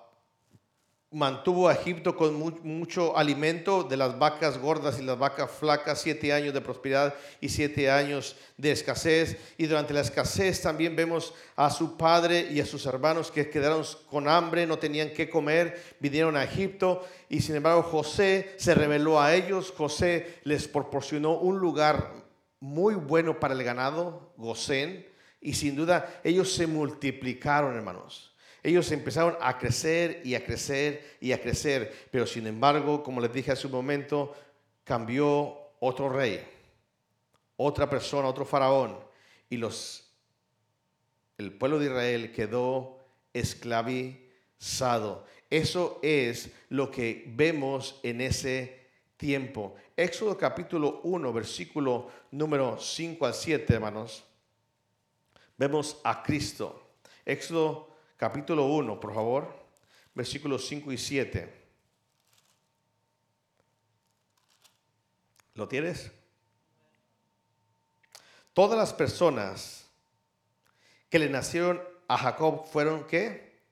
mantuvo 1.13 1.69
a 1.69 1.73
Egipto 1.73 2.17
con 2.17 2.39
mucho 2.63 3.17
alimento 3.17 3.83
de 3.83 3.97
las 3.97 4.17
vacas 4.17 4.59
gordas 4.59 5.01
y 5.01 5.03
las 5.03 5.19
vacas 5.19 5.51
flacas, 5.51 6.01
siete 6.01 6.33
años 6.33 6.55
de 6.55 6.61
prosperidad 6.61 7.15
y 7.41 7.49
siete 7.49 7.91
años 7.91 8.37
de 8.57 8.71
escasez. 8.71 9.37
Y 9.59 9.67
durante 9.67 9.93
la 9.93 10.03
escasez 10.03 10.63
también 10.63 10.95
vemos 10.95 11.35
a 11.57 11.71
su 11.71 11.97
padre 11.97 12.49
y 12.53 12.61
a 12.61 12.67
sus 12.67 12.87
hermanos 12.87 13.33
que 13.33 13.51
quedaron 13.51 13.85
con 14.09 14.29
hambre, 14.29 14.67
no 14.67 14.79
tenían 14.79 15.11
qué 15.11 15.29
comer, 15.29 15.97
vinieron 15.99 16.37
a 16.37 16.45
Egipto 16.45 17.05
y 17.29 17.41
sin 17.41 17.57
embargo 17.57 17.83
José 17.83 18.55
se 18.57 18.75
reveló 18.75 19.21
a 19.21 19.35
ellos, 19.35 19.75
José 19.77 20.39
les 20.45 20.69
proporcionó 20.69 21.39
un 21.39 21.59
lugar 21.59 22.13
muy 22.61 22.95
bueno 22.95 23.41
para 23.41 23.55
el 23.55 23.65
ganado, 23.65 24.33
Gosén, 24.37 25.09
y 25.41 25.55
sin 25.55 25.75
duda 25.75 26.21
ellos 26.23 26.53
se 26.53 26.67
multiplicaron, 26.67 27.75
hermanos. 27.75 28.30
Ellos 28.63 28.91
empezaron 28.93 29.37
a 29.41 29.59
crecer 29.59 30.21
y 30.25 30.35
a 30.35 30.45
crecer 30.45 31.17
y 31.21 31.33
a 31.33 31.41
crecer, 31.41 32.09
pero 32.11 32.27
sin 32.27 32.47
embargo, 32.47 33.03
como 33.03 33.21
les 33.21 33.33
dije 33.33 33.53
hace 33.53 33.67
un 33.67 33.73
momento, 33.73 34.35
cambió 34.85 35.57
otro 35.81 36.11
rey, 36.11 36.47
otra 37.57 37.89
persona, 37.89 38.29
otro 38.29 38.45
faraón, 38.45 38.99
y 39.49 39.57
los, 39.57 40.13
el 41.39 41.53
pueblo 41.53 41.79
de 41.79 41.87
Israel 41.87 42.33
quedó 42.33 42.99
esclavizado. 43.33 45.25
Eso 45.49 45.99
es 46.03 46.51
lo 46.69 46.91
que 46.91 47.25
vemos 47.35 47.99
en 48.03 48.21
ese 48.21 48.89
tiempo. 49.17 49.75
Éxodo 49.97 50.37
capítulo 50.37 51.01
1, 51.03 51.33
versículo 51.33 52.11
número 52.31 52.79
5 52.79 53.27
al 53.27 53.35
7, 53.35 53.75
hermanos. 53.75 54.25
Vemos 55.57 55.99
a 56.05 56.23
Cristo. 56.23 56.95
Éxodo 57.25 57.90
capítulo 58.21 58.67
1, 58.67 59.01
por 59.01 59.15
favor, 59.15 59.49
versículos 60.15 60.67
5 60.69 60.93
y 60.93 60.99
7. 60.99 61.55
¿Lo 65.55 65.67
tienes? 65.67 66.13
Todas 68.53 68.79
las 68.79 68.93
personas 68.93 69.87
que 71.09 71.19
le 71.19 71.31
nacieron 71.31 71.83
a 72.09 72.19
Jacob 72.19 72.67
fueron 72.67 73.07
qué? 73.07 73.63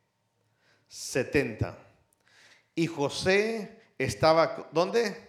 70. 0.88 1.76
Y 2.74 2.86
José 2.86 3.82
estaba, 3.98 4.70
¿dónde? 4.72 5.28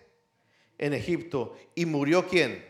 En 0.77 0.93
Egipto. 0.93 1.57
¿Y 1.75 1.85
murió 1.85 2.25
quién? 2.25 2.65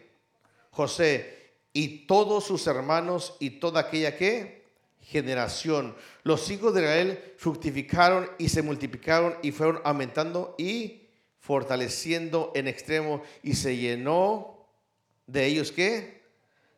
José. 0.72 1.54
Y 1.74 2.08
todos 2.08 2.44
sus 2.44 2.66
hermanos 2.66 3.38
y 3.40 3.60
toda 3.60 3.82
aquella 3.82 4.18
que 4.18 4.59
generación. 5.10 5.96
Los 6.24 6.52
hijos 6.52 6.74
de 6.74 6.82
Israel 6.82 7.34
fructificaron 7.38 8.30
y 8.38 8.50
se 8.50 8.62
multiplicaron 8.62 9.36
y 9.42 9.52
fueron 9.52 9.82
aumentando 9.84 10.56
y 10.58 11.08
fortaleciendo 11.40 12.52
en 12.54 12.68
extremo 12.68 13.24
y 13.42 13.56
se 13.56 13.76
llenó 13.76 14.68
de 15.26 15.46
ellos 15.46 15.72
qué? 15.72 16.22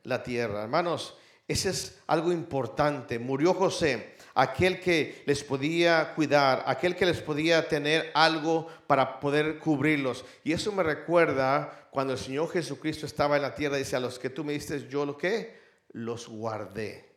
La 0.04 0.24
tierra. 0.24 0.64
Hermanos, 0.64 1.18
ese 1.48 1.70
es 1.72 2.00
algo 2.08 2.32
importante. 2.32 3.20
Murió 3.20 3.54
José, 3.54 4.16
aquel 4.34 4.80
que 4.80 5.24
les 5.26 5.44
podía 5.44 6.14
cuidar, 6.16 6.64
aquel 6.66 6.96
que 6.96 7.06
les 7.06 7.20
podía 7.20 7.68
tener 7.68 8.12
algo 8.14 8.68
para 8.88 9.20
poder 9.20 9.60
cubrirlos. 9.60 10.24
Y 10.46 10.54
eso 10.54 10.72
me 10.72 10.84
recuerda 10.84 11.90
cuando 11.92 12.14
el 12.14 12.20
Señor 12.20 12.50
Jesucristo 12.50 13.06
estaba 13.06 13.36
en 13.36 13.42
la 13.42 13.54
tierra, 13.54 13.76
dice, 13.76 13.98
a 13.98 14.00
los 14.00 14.18
que 14.18 14.30
tú 14.30 14.46
me 14.46 14.54
diste, 14.54 14.88
yo 14.88 15.06
lo 15.06 15.18
que 15.18 15.60
los 15.92 16.30
guardé. 16.30 17.11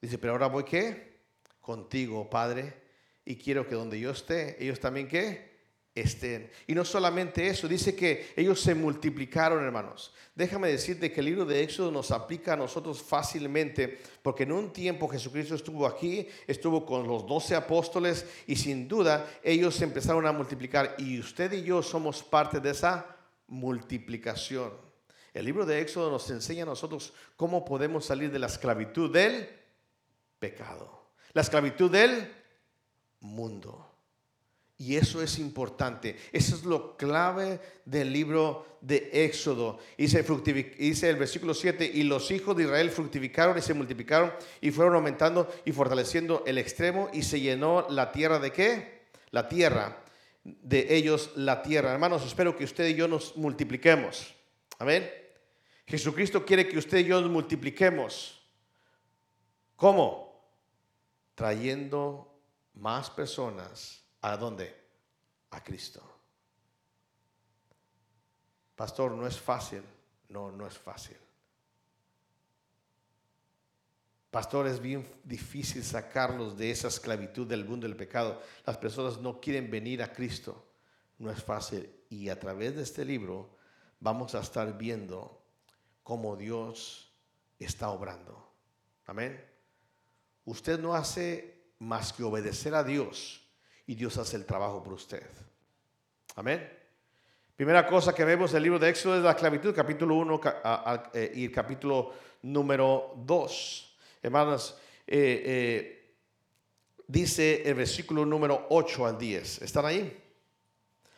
Dice, 0.00 0.18
pero 0.18 0.32
ahora 0.32 0.46
voy 0.46 0.64
qué? 0.64 1.18
Contigo, 1.60 2.28
Padre, 2.30 2.74
y 3.24 3.36
quiero 3.36 3.66
que 3.66 3.74
donde 3.74 3.98
yo 4.00 4.10
esté, 4.10 4.62
ellos 4.62 4.80
también 4.80 5.08
qué? 5.08 5.48
estén. 6.00 6.50
Y 6.66 6.74
no 6.74 6.84
solamente 6.84 7.46
eso, 7.46 7.68
dice 7.68 7.94
que 7.94 8.32
ellos 8.36 8.60
se 8.60 8.74
multiplicaron, 8.74 9.64
hermanos. 9.64 10.12
Déjame 10.34 10.68
decirte 10.68 11.12
que 11.12 11.20
el 11.20 11.26
libro 11.26 11.44
de 11.44 11.62
Éxodo 11.62 11.90
nos 11.90 12.10
aplica 12.10 12.52
a 12.52 12.56
nosotros 12.56 13.02
fácilmente, 13.02 14.00
porque 14.22 14.44
en 14.44 14.52
un 14.52 14.72
tiempo 14.72 15.08
Jesucristo 15.08 15.54
estuvo 15.54 15.86
aquí, 15.86 16.28
estuvo 16.46 16.84
con 16.84 17.06
los 17.06 17.26
doce 17.26 17.54
apóstoles 17.54 18.26
y 18.46 18.56
sin 18.56 18.88
duda 18.88 19.28
ellos 19.42 19.80
empezaron 19.82 20.26
a 20.26 20.32
multiplicar 20.32 20.94
y 20.98 21.18
usted 21.18 21.52
y 21.52 21.62
yo 21.62 21.82
somos 21.82 22.22
parte 22.22 22.60
de 22.60 22.70
esa 22.70 23.16
multiplicación. 23.48 24.72
El 25.34 25.44
libro 25.44 25.66
de 25.66 25.80
Éxodo 25.80 26.10
nos 26.10 26.28
enseña 26.30 26.62
a 26.62 26.66
nosotros 26.66 27.12
cómo 27.36 27.64
podemos 27.64 28.04
salir 28.04 28.30
de 28.30 28.38
la 28.38 28.46
esclavitud 28.46 29.12
del 29.12 29.57
pecado, 30.38 31.10
la 31.32 31.42
esclavitud 31.42 31.90
del 31.90 32.32
mundo. 33.20 33.88
Y 34.80 34.94
eso 34.94 35.20
es 35.20 35.40
importante. 35.40 36.16
Eso 36.32 36.54
es 36.54 36.64
lo 36.64 36.96
clave 36.96 37.60
del 37.84 38.12
libro 38.12 38.78
de 38.80 39.10
Éxodo. 39.12 39.80
Dice, 39.96 40.20
el 41.10 41.16
versículo 41.16 41.52
7, 41.52 41.90
y 41.92 42.04
los 42.04 42.30
hijos 42.30 42.56
de 42.56 42.62
Israel 42.62 42.90
fructificaron 42.90 43.58
y 43.58 43.62
se 43.62 43.74
multiplicaron 43.74 44.32
y 44.60 44.70
fueron 44.70 44.94
aumentando 44.94 45.52
y 45.64 45.72
fortaleciendo 45.72 46.44
el 46.46 46.58
extremo 46.58 47.10
y 47.12 47.22
se 47.22 47.40
llenó 47.40 47.86
la 47.90 48.12
tierra 48.12 48.38
de 48.38 48.52
qué? 48.52 49.08
La 49.30 49.48
tierra 49.48 50.04
de 50.44 50.94
ellos, 50.94 51.32
la 51.34 51.60
tierra. 51.60 51.92
Hermanos, 51.92 52.24
espero 52.24 52.56
que 52.56 52.62
usted 52.62 52.86
y 52.86 52.94
yo 52.94 53.08
nos 53.08 53.36
multipliquemos. 53.36 54.32
Amén. 54.78 55.10
Jesucristo 55.88 56.44
quiere 56.44 56.68
que 56.68 56.78
usted 56.78 56.98
y 56.98 57.04
yo 57.04 57.20
nos 57.20 57.30
multipliquemos. 57.30 58.40
¿Cómo? 59.74 60.27
Trayendo 61.38 62.34
más 62.74 63.10
personas 63.10 64.02
¿A 64.20 64.36
dónde? 64.36 64.74
A 65.50 65.62
Cristo. 65.62 66.02
Pastor, 68.74 69.12
no 69.12 69.26
es 69.26 69.38
fácil. 69.38 69.82
No, 70.28 70.50
no 70.50 70.66
es 70.66 70.76
fácil. 70.76 71.16
Pastor, 74.30 74.66
es 74.66 74.80
bien 74.80 75.08
difícil 75.24 75.82
sacarlos 75.82 76.56
de 76.58 76.70
esa 76.70 76.88
esclavitud 76.88 77.46
del 77.46 77.64
mundo 77.64 77.86
del 77.86 77.96
pecado. 77.96 78.42
Las 78.66 78.76
personas 78.76 79.18
no 79.18 79.40
quieren 79.40 79.70
venir 79.70 80.02
a 80.02 80.12
Cristo. 80.12 80.66
No 81.18 81.30
es 81.30 81.42
fácil. 81.42 81.90
Y 82.10 82.28
a 82.28 82.38
través 82.38 82.76
de 82.76 82.82
este 82.82 83.04
libro 83.04 83.56
vamos 84.00 84.34
a 84.34 84.40
estar 84.40 84.76
viendo 84.76 85.42
cómo 86.02 86.36
Dios 86.36 87.10
está 87.58 87.88
obrando. 87.90 88.52
Amén. 89.06 89.47
Usted 90.48 90.80
no 90.80 90.94
hace 90.94 91.74
más 91.78 92.10
que 92.10 92.22
obedecer 92.22 92.74
a 92.74 92.82
Dios 92.82 93.46
y 93.86 93.94
Dios 93.94 94.16
hace 94.16 94.34
el 94.34 94.46
trabajo 94.46 94.82
por 94.82 94.94
usted. 94.94 95.22
Amén. 96.36 96.66
Primera 97.54 97.86
cosa 97.86 98.14
que 98.14 98.24
vemos 98.24 98.52
en 98.52 98.56
el 98.56 98.62
libro 98.62 98.78
de 98.78 98.88
Éxodo 98.88 99.18
es 99.18 99.22
la 99.22 99.32
esclavitud, 99.32 99.74
capítulo 99.74 100.14
1 100.14 100.40
eh, 101.12 101.32
y 101.34 101.44
el 101.44 101.52
capítulo 101.52 102.14
número 102.40 103.12
2. 103.26 103.98
Hermanos, 104.22 104.78
eh, 105.06 105.42
eh, 105.44 106.16
dice 107.06 107.60
el 107.66 107.74
versículo 107.74 108.24
número 108.24 108.68
8 108.70 109.04
al 109.04 109.18
10. 109.18 109.60
¿Están 109.60 109.84
ahí? 109.84 110.18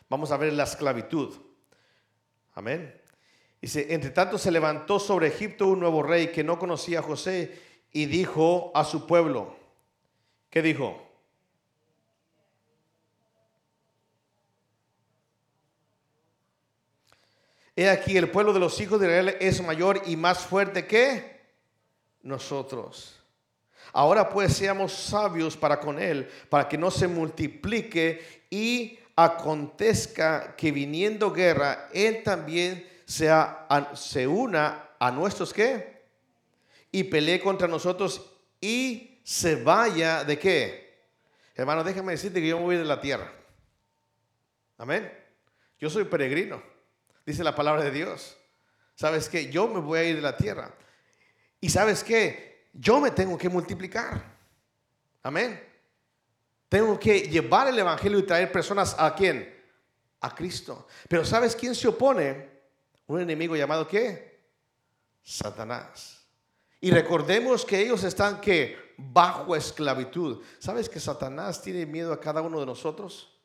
Vamos 0.09 0.29
a 0.31 0.37
ver 0.37 0.51
la 0.51 0.63
esclavitud. 0.63 1.33
Amén. 2.55 3.01
Dice, 3.61 3.93
entre 3.93 4.09
tanto 4.09 4.37
se 4.37 4.51
levantó 4.51 4.99
sobre 4.99 5.27
Egipto 5.27 5.67
un 5.67 5.79
nuevo 5.79 6.03
rey 6.03 6.33
que 6.33 6.43
no 6.43 6.59
conocía 6.59 6.99
a 6.99 7.03
José 7.03 7.70
y 7.91 8.05
dijo 8.05 8.71
a 8.73 8.83
su 8.83 9.05
pueblo, 9.05 9.55
¿qué 10.49 10.61
dijo? 10.61 11.01
He 17.75 17.89
aquí, 17.89 18.17
el 18.17 18.29
pueblo 18.29 18.53
de 18.53 18.59
los 18.59 18.79
hijos 18.79 18.99
de 18.99 19.07
Israel 19.07 19.37
es 19.39 19.63
mayor 19.63 20.01
y 20.05 20.15
más 20.15 20.39
fuerte 20.39 20.85
que 20.85 21.39
nosotros. 22.21 23.17
Ahora 23.93 24.29
pues 24.29 24.53
seamos 24.53 24.93
sabios 24.93 25.57
para 25.57 25.79
con 25.79 25.99
él, 25.99 26.29
para 26.49 26.67
que 26.67 26.77
no 26.77 26.91
se 26.91 27.07
multiplique 27.07 28.43
y 28.49 28.99
acontezca 29.15 30.55
que 30.55 30.71
viniendo 30.71 31.31
guerra, 31.31 31.89
él 31.93 32.23
también 32.23 32.87
sea, 33.05 33.67
se 33.93 34.27
una 34.27 34.91
a 34.99 35.11
nuestros 35.11 35.53
qué? 35.53 36.00
Y 36.91 37.05
pelee 37.05 37.39
contra 37.39 37.67
nosotros 37.67 38.29
y 38.59 39.21
se 39.23 39.55
vaya 39.55 40.23
de 40.23 40.37
qué? 40.37 41.07
Hermano, 41.55 41.83
déjame 41.83 42.13
decirte 42.13 42.41
que 42.41 42.47
yo 42.47 42.57
me 42.57 42.65
voy 42.65 42.77
de 42.77 42.85
la 42.85 42.99
tierra. 42.99 43.31
Amén. 44.77 45.11
Yo 45.79 45.89
soy 45.89 46.03
peregrino 46.05 46.71
dice 47.25 47.43
la 47.43 47.55
palabra 47.55 47.83
de 47.83 47.91
Dios. 47.91 48.37
¿Sabes 48.95 49.29
qué? 49.29 49.49
Yo 49.49 49.67
me 49.67 49.79
voy 49.79 49.99
a 49.99 50.03
ir 50.03 50.15
de 50.15 50.21
la 50.21 50.37
tierra. 50.37 50.73
Y 51.59 51.69
sabes 51.69 52.03
qué? 52.03 52.67
Yo 52.73 52.99
me 52.99 53.11
tengo 53.11 53.37
que 53.37 53.49
multiplicar. 53.49 54.23
Amén. 55.23 55.61
Tengo 56.69 56.99
que 56.99 57.21
llevar 57.21 57.67
el 57.67 57.77
Evangelio 57.77 58.19
y 58.19 58.25
traer 58.25 58.51
personas 58.51 58.95
a 58.97 59.13
quién? 59.15 59.53
A 60.21 60.33
Cristo. 60.33 60.87
Pero 61.07 61.25
¿sabes 61.25 61.55
quién 61.55 61.75
se 61.75 61.87
opone? 61.87 62.49
Un 63.07 63.21
enemigo 63.21 63.55
llamado 63.55 63.87
qué? 63.87 64.39
Satanás. 65.21 66.20
Y 66.81 66.89
recordemos 66.89 67.63
que 67.63 67.79
ellos 67.79 68.03
están 68.03 68.41
que 68.41 68.95
bajo 68.97 69.55
esclavitud. 69.55 70.43
¿Sabes 70.57 70.89
que 70.89 70.99
Satanás 70.99 71.61
tiene 71.61 71.85
miedo 71.85 72.11
a 72.11 72.19
cada 72.19 72.41
uno 72.41 72.59
de 72.59 72.65
nosotros? 72.65 73.39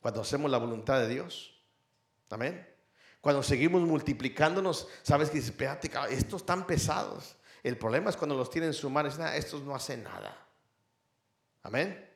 Cuando 0.00 0.20
hacemos 0.20 0.50
la 0.50 0.58
voluntad 0.58 1.00
de 1.00 1.08
Dios. 1.08 1.60
Amén. 2.30 2.68
Cuando 3.20 3.42
seguimos 3.42 3.82
multiplicándonos, 3.82 4.88
sabes 5.02 5.28
que 5.28 5.36
dices, 5.36 5.50
espérate, 5.50 5.90
estos 6.10 6.42
están 6.42 6.66
pesados. 6.66 7.36
El 7.62 7.76
problema 7.76 8.10
es 8.10 8.16
cuando 8.16 8.36
los 8.36 8.48
tienen 8.48 8.70
en 8.70 8.74
su 8.74 8.88
mano, 8.88 9.08
y 9.08 9.36
estos 9.36 9.62
no 9.62 9.74
hacen 9.74 10.02
nada. 10.02 10.36
Amén. 11.62 12.08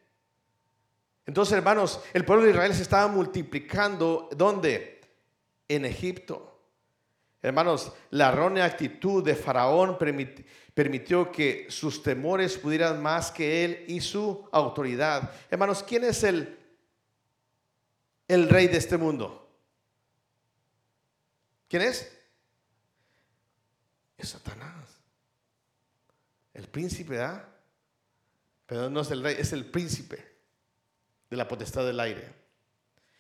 Entonces, 1.27 1.57
hermanos, 1.57 2.01
el 2.13 2.25
pueblo 2.25 2.45
de 2.45 2.51
Israel 2.51 2.75
se 2.75 2.83
estaba 2.83 3.09
multiplicando. 3.09 4.29
¿Dónde? 4.37 5.01
En 5.69 5.85
Egipto. 5.85 6.56
Hermanos, 7.47 7.93
la 8.11 8.31
errónea 8.31 8.65
actitud 8.65 9.23
de 9.23 9.37
Faraón 9.37 9.97
permitió 9.97 11.31
que 11.31 11.69
sus 11.71 12.03
temores 12.03 12.59
pudieran 12.59 13.01
más 13.01 13.31
que 13.31 13.65
él 13.65 13.85
y 13.87 14.01
su 14.01 14.49
autoridad. 14.51 15.31
Hermanos, 15.49 15.85
¿quién 15.85 16.03
es 16.03 16.25
el, 16.25 16.59
el 18.27 18.49
rey 18.49 18.67
de 18.67 18.79
este 18.79 18.97
mundo? 18.97 19.49
¿Quién 21.69 21.83
es? 21.83 22.13
Es 24.19 24.31
Satanás. 24.31 24.89
El 26.53 26.67
príncipe, 26.67 27.21
¿ah? 27.21 27.49
Pero 28.67 28.91
no 28.91 29.03
es 29.03 29.11
el 29.13 29.23
rey, 29.23 29.37
es 29.39 29.53
el 29.53 29.67
príncipe 29.67 30.17
de 31.31 31.37
la 31.37 31.47
potestad 31.47 31.87
del 31.87 32.01
aire. 32.01 32.29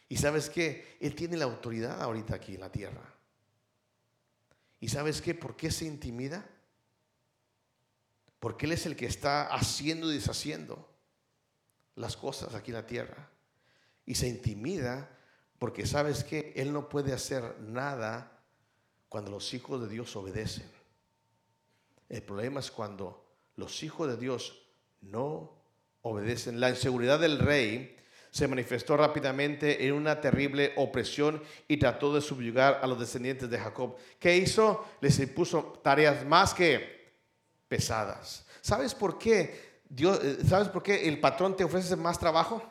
Y 0.08 0.16
sabes 0.16 0.50
qué? 0.50 0.96
Él 0.98 1.14
tiene 1.14 1.36
la 1.36 1.44
autoridad 1.44 2.02
ahorita 2.02 2.34
aquí 2.34 2.56
en 2.56 2.60
la 2.62 2.72
tierra. 2.72 3.15
¿Y 4.86 4.88
sabes 4.88 5.20
qué? 5.20 5.34
¿Por 5.34 5.56
qué 5.56 5.72
se 5.72 5.84
intimida? 5.84 6.48
Porque 8.38 8.66
Él 8.66 8.72
es 8.72 8.86
el 8.86 8.94
que 8.94 9.06
está 9.06 9.52
haciendo 9.52 10.12
y 10.12 10.14
deshaciendo 10.14 10.88
las 11.96 12.16
cosas 12.16 12.54
aquí 12.54 12.70
en 12.70 12.76
la 12.76 12.86
tierra. 12.86 13.28
Y 14.04 14.14
se 14.14 14.28
intimida 14.28 15.10
porque 15.58 15.86
sabes 15.86 16.22
que 16.22 16.52
Él 16.54 16.72
no 16.72 16.88
puede 16.88 17.12
hacer 17.12 17.58
nada 17.62 18.44
cuando 19.08 19.32
los 19.32 19.52
hijos 19.54 19.80
de 19.80 19.88
Dios 19.88 20.14
obedecen. 20.14 20.70
El 22.08 22.22
problema 22.22 22.60
es 22.60 22.70
cuando 22.70 23.26
los 23.56 23.82
hijos 23.82 24.06
de 24.06 24.16
Dios 24.16 24.68
no 25.00 25.50
obedecen. 26.02 26.60
La 26.60 26.70
inseguridad 26.70 27.18
del 27.18 27.40
rey 27.40 27.96
se 28.36 28.46
manifestó 28.46 28.98
rápidamente 28.98 29.86
en 29.86 29.94
una 29.94 30.20
terrible 30.20 30.74
opresión 30.76 31.42
y 31.66 31.78
trató 31.78 32.12
de 32.12 32.20
subyugar 32.20 32.80
a 32.82 32.86
los 32.86 33.00
descendientes 33.00 33.48
de 33.48 33.58
Jacob. 33.58 33.96
¿Qué 34.18 34.36
hizo? 34.36 34.86
Les 35.00 35.18
impuso 35.20 35.80
tareas 35.82 36.22
más 36.26 36.52
que 36.52 37.14
pesadas. 37.66 38.46
¿Sabes 38.60 38.94
por 38.94 39.16
qué? 39.16 39.80
Dios, 39.88 40.20
eh, 40.22 40.36
¿Sabes 40.46 40.68
por 40.68 40.82
qué 40.82 41.08
el 41.08 41.18
patrón 41.18 41.56
te 41.56 41.64
ofrece 41.64 41.96
más 41.96 42.18
trabajo? 42.18 42.62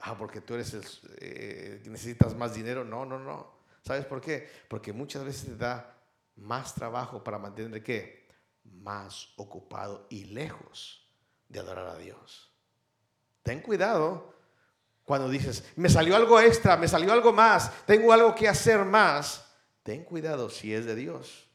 Ah, 0.00 0.18
porque 0.18 0.40
tú 0.40 0.54
eres 0.54 0.74
el, 0.74 0.82
eh, 1.20 1.82
necesitas 1.84 2.34
más 2.34 2.52
dinero. 2.52 2.84
No, 2.84 3.06
no, 3.06 3.20
no. 3.20 3.58
¿Sabes 3.84 4.04
por 4.04 4.20
qué? 4.20 4.50
Porque 4.66 4.92
muchas 4.92 5.24
veces 5.24 5.44
te 5.44 5.56
da 5.56 5.96
más 6.34 6.74
trabajo 6.74 7.22
para 7.22 7.38
mantener 7.38 7.84
qué? 7.84 8.26
Más 8.64 9.28
ocupado 9.36 10.08
y 10.10 10.24
lejos 10.24 11.08
de 11.48 11.60
adorar 11.60 11.86
a 11.86 11.98
Dios. 11.98 12.52
Ten 13.44 13.60
cuidado 13.60 14.34
cuando 15.06 15.28
dices, 15.28 15.64
me 15.76 15.88
salió 15.88 16.16
algo 16.16 16.40
extra, 16.40 16.76
me 16.76 16.88
salió 16.88 17.12
algo 17.12 17.32
más, 17.32 17.70
tengo 17.86 18.12
algo 18.12 18.34
que 18.34 18.48
hacer 18.48 18.84
más. 18.84 19.46
Ten 19.84 20.02
cuidado 20.02 20.50
si 20.50 20.74
es 20.74 20.84
de 20.84 20.96
Dios 20.96 21.48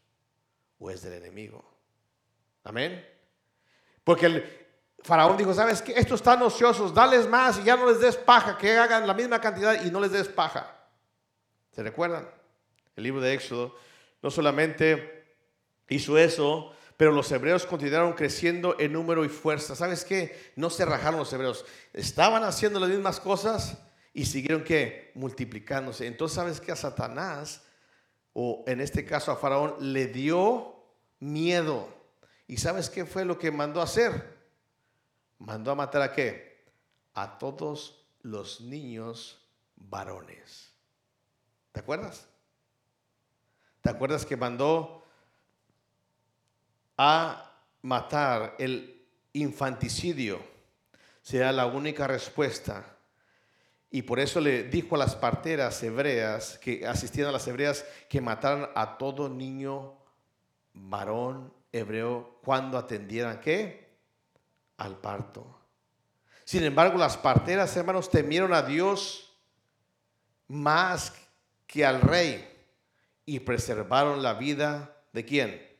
o 0.79 0.89
es 0.89 1.01
del 1.01 1.13
enemigo. 1.13 1.61
Amén. 2.63 3.05
Porque 4.05 4.27
el 4.27 4.67
faraón 5.03 5.35
dijo, 5.35 5.53
¿sabes 5.53 5.81
qué? 5.81 5.91
Estos 5.91 6.21
están 6.21 6.41
ociosos, 6.41 6.93
dales 6.93 7.27
más 7.27 7.59
y 7.59 7.63
ya 7.63 7.75
no 7.75 7.87
les 7.87 7.99
des 7.99 8.15
paja, 8.15 8.57
que 8.57 8.77
hagan 8.77 9.05
la 9.05 9.13
misma 9.13 9.41
cantidad 9.41 9.83
y 9.83 9.91
no 9.91 9.99
les 9.99 10.13
des 10.13 10.29
paja. 10.29 10.73
¿Se 11.71 11.83
recuerdan? 11.83 12.29
El 12.95 13.03
libro 13.03 13.19
de 13.19 13.33
Éxodo 13.33 13.75
no 14.21 14.31
solamente 14.31 15.25
hizo 15.89 16.17
eso, 16.17 16.73
pero 17.01 17.13
los 17.13 17.31
hebreos 17.31 17.65
continuaron 17.65 18.13
creciendo 18.13 18.75
en 18.79 18.93
número 18.93 19.25
y 19.25 19.27
fuerza. 19.27 19.75
¿Sabes 19.75 20.05
qué? 20.05 20.51
No 20.55 20.69
se 20.69 20.85
rajaron 20.85 21.17
los 21.17 21.33
hebreos. 21.33 21.65
Estaban 21.93 22.43
haciendo 22.43 22.79
las 22.79 22.91
mismas 22.91 23.19
cosas 23.19 23.79
y 24.13 24.25
siguieron 24.25 24.63
que 24.63 25.11
multiplicándose. 25.15 26.05
Entonces, 26.05 26.35
¿sabes 26.35 26.61
qué? 26.61 26.71
A 26.71 26.75
Satanás, 26.75 27.63
o 28.33 28.63
en 28.67 28.81
este 28.81 29.03
caso 29.03 29.31
a 29.31 29.35
Faraón, 29.35 29.77
le 29.79 30.05
dio 30.09 30.75
miedo. 31.19 31.89
¿Y 32.45 32.57
sabes 32.57 32.87
qué 32.87 33.03
fue 33.03 33.25
lo 33.25 33.39
que 33.39 33.49
mandó 33.49 33.81
a 33.81 33.85
hacer? 33.85 34.37
Mandó 35.39 35.71
a 35.71 35.75
matar 35.75 36.03
a 36.03 36.11
qué? 36.11 36.71
A 37.15 37.39
todos 37.39 38.05
los 38.21 38.61
niños 38.61 39.49
varones. 39.75 40.71
¿Te 41.71 41.79
acuerdas? 41.79 42.27
¿Te 43.81 43.89
acuerdas 43.89 44.23
que 44.23 44.37
mandó 44.37 45.00
a 47.03 47.51
matar 47.81 48.53
el 48.59 49.03
infanticidio 49.33 50.39
sea 51.23 51.51
la 51.51 51.65
única 51.65 52.05
respuesta. 52.05 52.85
Y 53.89 54.03
por 54.03 54.19
eso 54.19 54.39
le 54.39 54.65
dijo 54.65 54.93
a 54.93 54.99
las 54.99 55.15
parteras 55.15 55.81
hebreas 55.81 56.59
que 56.59 56.85
asistían 56.85 57.29
a 57.29 57.31
las 57.31 57.47
hebreas 57.47 57.83
que 58.07 58.21
mataran 58.21 58.69
a 58.75 58.99
todo 58.99 59.29
niño 59.29 59.97
varón 60.73 61.51
hebreo 61.71 62.39
cuando 62.43 62.77
atendieran 62.77 63.41
qué? 63.41 63.97
Al 64.77 64.95
parto. 64.97 65.59
Sin 66.43 66.63
embargo, 66.63 66.99
las 66.99 67.17
parteras, 67.17 67.75
hermanos, 67.75 68.11
temieron 68.11 68.53
a 68.53 68.61
Dios 68.61 69.35
más 70.47 71.13
que 71.65 71.83
al 71.83 71.99
rey 71.99 72.47
y 73.25 73.39
preservaron 73.39 74.21
la 74.21 74.35
vida 74.35 74.95
de 75.13 75.25
quién? 75.25 75.70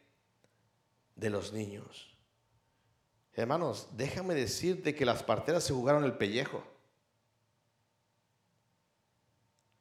De 1.22 1.30
los 1.30 1.54
niños. 1.54 2.18
Hermanos, 3.34 3.90
déjame 3.94 4.34
decirte 4.34 4.96
que 4.96 5.06
las 5.06 5.22
parteras 5.22 5.64
se 5.64 5.72
jugaron 5.72 6.04
el 6.04 6.18
pellejo. 6.18 6.64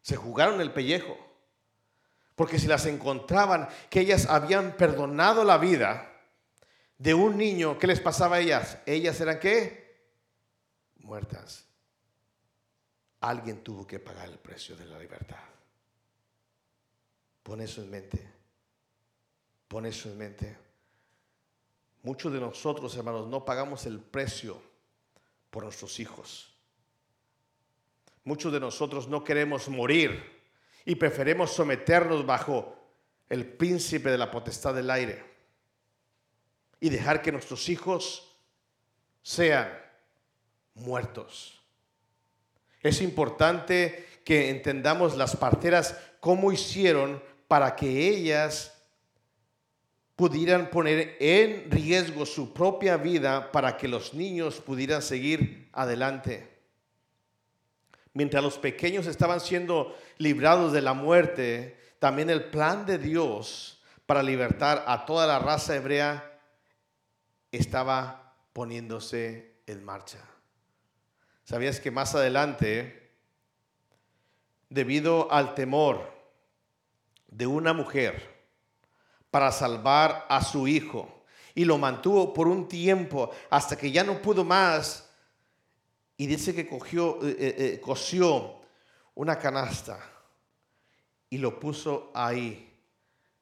Se 0.02 0.16
jugaron 0.16 0.60
el 0.60 0.72
pellejo. 0.72 1.16
Porque 2.36 2.58
si 2.58 2.66
las 2.66 2.84
encontraban 2.84 3.68
que 3.88 4.00
ellas 4.00 4.26
habían 4.26 4.76
perdonado 4.76 5.42
la 5.42 5.56
vida 5.56 6.12
de 6.98 7.14
un 7.14 7.38
niño, 7.38 7.78
¿qué 7.78 7.86
les 7.86 8.00
pasaba 8.00 8.36
a 8.36 8.40
ellas? 8.40 8.78
Ellas 8.84 9.18
eran 9.20 9.40
qué? 9.40 10.12
Muertas. 10.98 11.66
Alguien 13.20 13.64
tuvo 13.64 13.86
que 13.86 13.98
pagar 13.98 14.28
el 14.28 14.38
precio 14.38 14.76
de 14.76 14.84
la 14.84 14.98
libertad. 14.98 15.42
Pon 17.42 17.62
eso 17.62 17.82
en 17.82 17.90
mente. 17.90 18.32
Pon 19.68 19.86
eso 19.86 20.10
en 20.10 20.18
mente. 20.18 20.69
Muchos 22.02 22.32
de 22.32 22.40
nosotros, 22.40 22.96
hermanos, 22.96 23.26
no 23.26 23.44
pagamos 23.44 23.84
el 23.86 24.00
precio 24.00 24.60
por 25.50 25.64
nuestros 25.64 26.00
hijos. 26.00 26.54
Muchos 28.24 28.52
de 28.52 28.60
nosotros 28.60 29.08
no 29.08 29.24
queremos 29.24 29.68
morir 29.68 30.40
y 30.84 30.94
preferimos 30.94 31.52
someternos 31.52 32.24
bajo 32.24 32.76
el 33.28 33.46
príncipe 33.46 34.10
de 34.10 34.18
la 34.18 34.30
potestad 34.30 34.74
del 34.74 34.90
aire 34.90 35.24
y 36.80 36.88
dejar 36.88 37.22
que 37.22 37.32
nuestros 37.32 37.68
hijos 37.68 38.36
sean 39.22 39.70
muertos. 40.74 41.60
Es 42.82 43.02
importante 43.02 44.08
que 44.24 44.48
entendamos 44.48 45.16
las 45.16 45.36
parteras 45.36 45.96
cómo 46.20 46.52
hicieron 46.52 47.22
para 47.46 47.76
que 47.76 48.08
ellas 48.08 48.79
pudieran 50.20 50.68
poner 50.68 51.16
en 51.18 51.70
riesgo 51.70 52.26
su 52.26 52.52
propia 52.52 52.98
vida 52.98 53.50
para 53.50 53.78
que 53.78 53.88
los 53.88 54.12
niños 54.12 54.60
pudieran 54.60 55.00
seguir 55.00 55.70
adelante. 55.72 56.46
Mientras 58.12 58.42
los 58.44 58.58
pequeños 58.58 59.06
estaban 59.06 59.40
siendo 59.40 59.96
librados 60.18 60.74
de 60.74 60.82
la 60.82 60.92
muerte, 60.92 61.78
también 62.00 62.28
el 62.28 62.50
plan 62.50 62.84
de 62.84 62.98
Dios 62.98 63.82
para 64.04 64.22
libertar 64.22 64.84
a 64.86 65.06
toda 65.06 65.26
la 65.26 65.38
raza 65.38 65.74
hebrea 65.74 66.38
estaba 67.50 68.34
poniéndose 68.52 69.62
en 69.66 69.82
marcha. 69.82 70.18
¿Sabías 71.44 71.80
que 71.80 71.90
más 71.90 72.14
adelante, 72.14 73.14
debido 74.68 75.32
al 75.32 75.54
temor 75.54 76.12
de 77.28 77.46
una 77.46 77.72
mujer, 77.72 78.39
para 79.30 79.52
salvar 79.52 80.26
a 80.28 80.42
su 80.42 80.66
hijo. 80.66 81.24
Y 81.54 81.64
lo 81.64 81.78
mantuvo 81.78 82.32
por 82.32 82.48
un 82.48 82.68
tiempo 82.68 83.30
hasta 83.50 83.76
que 83.76 83.90
ya 83.90 84.04
no 84.04 84.20
pudo 84.22 84.44
más. 84.44 85.08
Y 86.16 86.26
dice 86.26 86.54
que 86.54 86.68
cogió, 86.68 87.18
eh, 87.22 87.36
eh, 87.38 87.54
eh, 87.58 87.80
cosió 87.80 88.60
una 89.14 89.38
canasta 89.38 89.98
y 91.28 91.38
lo 91.38 91.58
puso 91.58 92.10
ahí. 92.14 92.66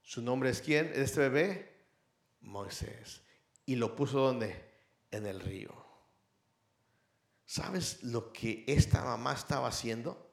¿Su 0.03 0.23
nombre 0.23 0.51
es 0.51 0.61
quién? 0.61 0.91
¿Este 0.95 1.21
bebé? 1.21 1.77
Moisés. 2.41 3.23
¿Y 3.67 3.77
lo 3.77 3.95
puso 3.95 4.21
donde? 4.21 4.69
En 5.11 5.27
el 5.27 5.41
río. 5.41 5.75
¿Sabes 7.45 8.03
lo 8.03 8.33
que 8.33 8.65
esta 8.67 9.03
mamá 9.03 9.33
estaba 9.33 9.69
haciendo? 9.69 10.31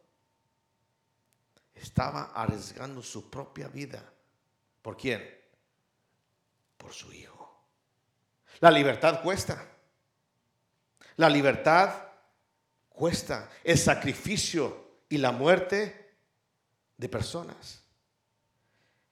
Estaba 1.73 2.25
arriesgando 2.33 3.01
su 3.01 3.29
propia 3.29 3.69
vida. 3.69 4.03
¿Por 4.81 4.97
quién? 4.97 5.44
Por 6.77 6.93
su 6.93 7.11
Hijo. 7.13 7.35
La 8.59 8.71
libertad 8.71 9.21
cuesta. 9.21 9.65
La 11.17 11.29
libertad 11.29 11.93
cuesta 12.89 13.49
el 13.63 13.77
sacrificio 13.77 14.85
y 15.09 15.17
la 15.17 15.31
muerte 15.31 16.13
de 16.97 17.09
personas. 17.09 17.81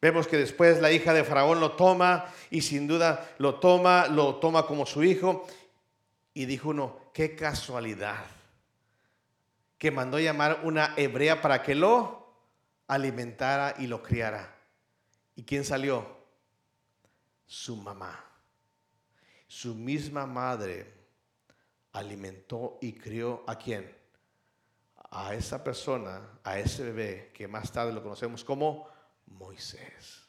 Vemos 0.02 0.28
que 0.28 0.38
después 0.38 0.82
la 0.82 0.92
hija 0.92 1.14
de 1.14 1.24
Faraón 1.24 1.62
lo 1.62 1.74
toma 1.74 2.26
y 2.50 2.62
sin 2.62 2.88
duda 2.88 3.34
lo 3.38 3.56
toma, 3.56 4.08
lo 4.08 4.36
toma 4.36 4.66
como 4.66 4.86
su 4.86 5.04
hijo. 5.04 5.48
Y 6.34 6.46
dijo 6.46 6.70
uno, 6.70 7.00
qué 7.14 7.36
casualidad, 7.36 8.26
que 9.78 9.92
mandó 9.92 10.20
llamar 10.20 10.62
una 10.64 10.94
hebrea 10.98 11.42
para 11.42 11.62
que 11.64 11.76
lo 11.76 12.34
alimentara 12.88 13.76
y 13.78 13.88
lo 13.88 14.04
criara. 14.04 14.54
¿Y 15.36 15.44
quién 15.44 15.64
salió? 15.64 16.23
Su 17.54 17.76
mamá. 17.76 18.20
Su 19.48 19.76
misma 19.76 20.26
madre 20.26 20.92
alimentó 21.92 22.80
y 22.82 22.94
crió 22.94 23.44
a 23.46 23.56
quién? 23.56 23.96
A 25.12 25.36
esa 25.36 25.64
persona, 25.64 26.40
a 26.44 26.58
ese 26.58 26.84
bebé 26.84 27.32
que 27.32 27.48
más 27.48 27.72
tarde 27.72 27.94
lo 27.94 28.02
conocemos 28.02 28.44
como 28.44 28.88
Moisés. 29.28 30.24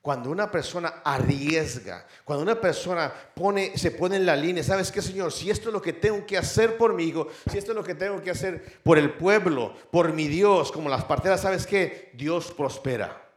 Cuando 0.00 0.30
una 0.30 0.48
persona 0.48 1.02
arriesga, 1.04 2.06
cuando 2.24 2.44
una 2.44 2.58
persona 2.58 3.12
pone, 3.34 3.76
se 3.76 3.90
pone 3.90 4.16
en 4.16 4.26
la 4.26 4.36
línea, 4.36 4.62
¿sabes 4.62 4.92
qué, 4.92 5.02
Señor? 5.02 5.32
Si 5.32 5.50
esto 5.50 5.68
es 5.70 5.72
lo 5.72 5.82
que 5.82 5.94
tengo 5.94 6.24
que 6.24 6.38
hacer 6.38 6.78
por 6.78 6.94
mi 6.94 7.04
hijo, 7.04 7.26
si 7.50 7.58
esto 7.58 7.72
es 7.72 7.76
lo 7.76 7.82
que 7.82 7.96
tengo 7.96 8.22
que 8.22 8.30
hacer 8.30 8.80
por 8.84 8.98
el 8.98 9.14
pueblo, 9.14 9.74
por 9.90 10.12
mi 10.12 10.28
Dios, 10.28 10.70
como 10.70 10.88
las 10.88 11.04
parteras, 11.04 11.40
¿sabes 11.40 11.66
qué? 11.66 12.12
Dios 12.14 12.52
prospera. 12.52 13.28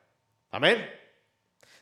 Amén. 0.52 1.03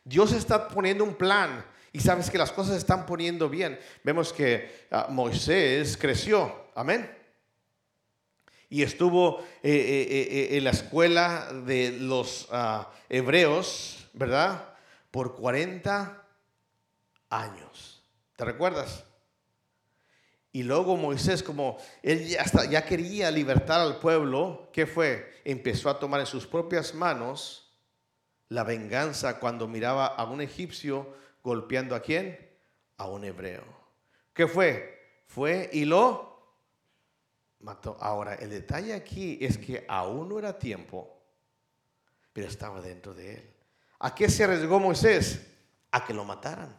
Dios 0.03 0.31
está 0.33 0.67
poniendo 0.67 1.03
un 1.03 1.15
plan 1.15 1.65
y 1.93 1.99
sabes 1.99 2.29
que 2.29 2.37
las 2.37 2.51
cosas 2.51 2.77
están 2.77 3.05
poniendo 3.05 3.49
bien. 3.49 3.79
Vemos 4.03 4.33
que 4.33 4.87
ah, 4.91 5.07
Moisés 5.09 5.97
creció. 5.97 6.69
Amén. 6.75 7.09
Y 8.69 8.83
estuvo 8.83 9.39
eh, 9.61 9.71
eh, 9.71 10.27
eh, 10.31 10.57
en 10.57 10.63
la 10.63 10.69
escuela 10.69 11.51
de 11.65 11.91
los 11.91 12.47
ah, 12.51 12.89
hebreos, 13.09 14.07
¿verdad? 14.13 14.71
por 15.11 15.35
40 15.35 16.23
años. 17.29 18.01
¿Te 18.37 18.45
recuerdas? 18.45 19.03
Y 20.53 20.63
luego 20.63 20.97
Moisés, 20.97 21.43
como 21.43 21.77
él 22.01 22.35
hasta, 22.39 22.65
ya 22.65 22.85
quería 22.85 23.29
libertar 23.29 23.79
al 23.81 23.99
pueblo, 23.99 24.69
¿qué 24.73 24.85
fue? 24.85 25.41
Empezó 25.45 25.89
a 25.89 25.99
tomar 25.99 26.21
en 26.21 26.25
sus 26.25 26.47
propias 26.47 26.93
manos 26.93 27.70
la 28.51 28.65
venganza 28.65 29.39
cuando 29.39 29.65
miraba 29.65 30.07
a 30.07 30.25
un 30.25 30.41
egipcio 30.41 31.07
golpeando 31.41 31.95
a 31.95 32.01
quién? 32.01 32.37
A 32.97 33.07
un 33.07 33.23
hebreo. 33.23 33.63
¿Qué 34.33 34.45
fue? 34.45 35.23
Fue 35.25 35.69
y 35.71 35.85
lo 35.85 36.53
mató. 37.61 37.95
Ahora, 38.01 38.35
el 38.35 38.49
detalle 38.49 38.93
aquí 38.93 39.37
es 39.39 39.57
que 39.57 39.85
aún 39.87 40.27
no 40.27 40.37
era 40.37 40.59
tiempo, 40.59 41.17
pero 42.33 42.49
estaba 42.49 42.81
dentro 42.81 43.13
de 43.13 43.35
él. 43.35 43.53
¿A 43.99 44.13
qué 44.13 44.29
se 44.29 44.43
arriesgó 44.43 44.81
Moisés? 44.81 45.47
A 45.89 46.05
que 46.05 46.13
lo 46.13 46.25
mataran. 46.25 46.77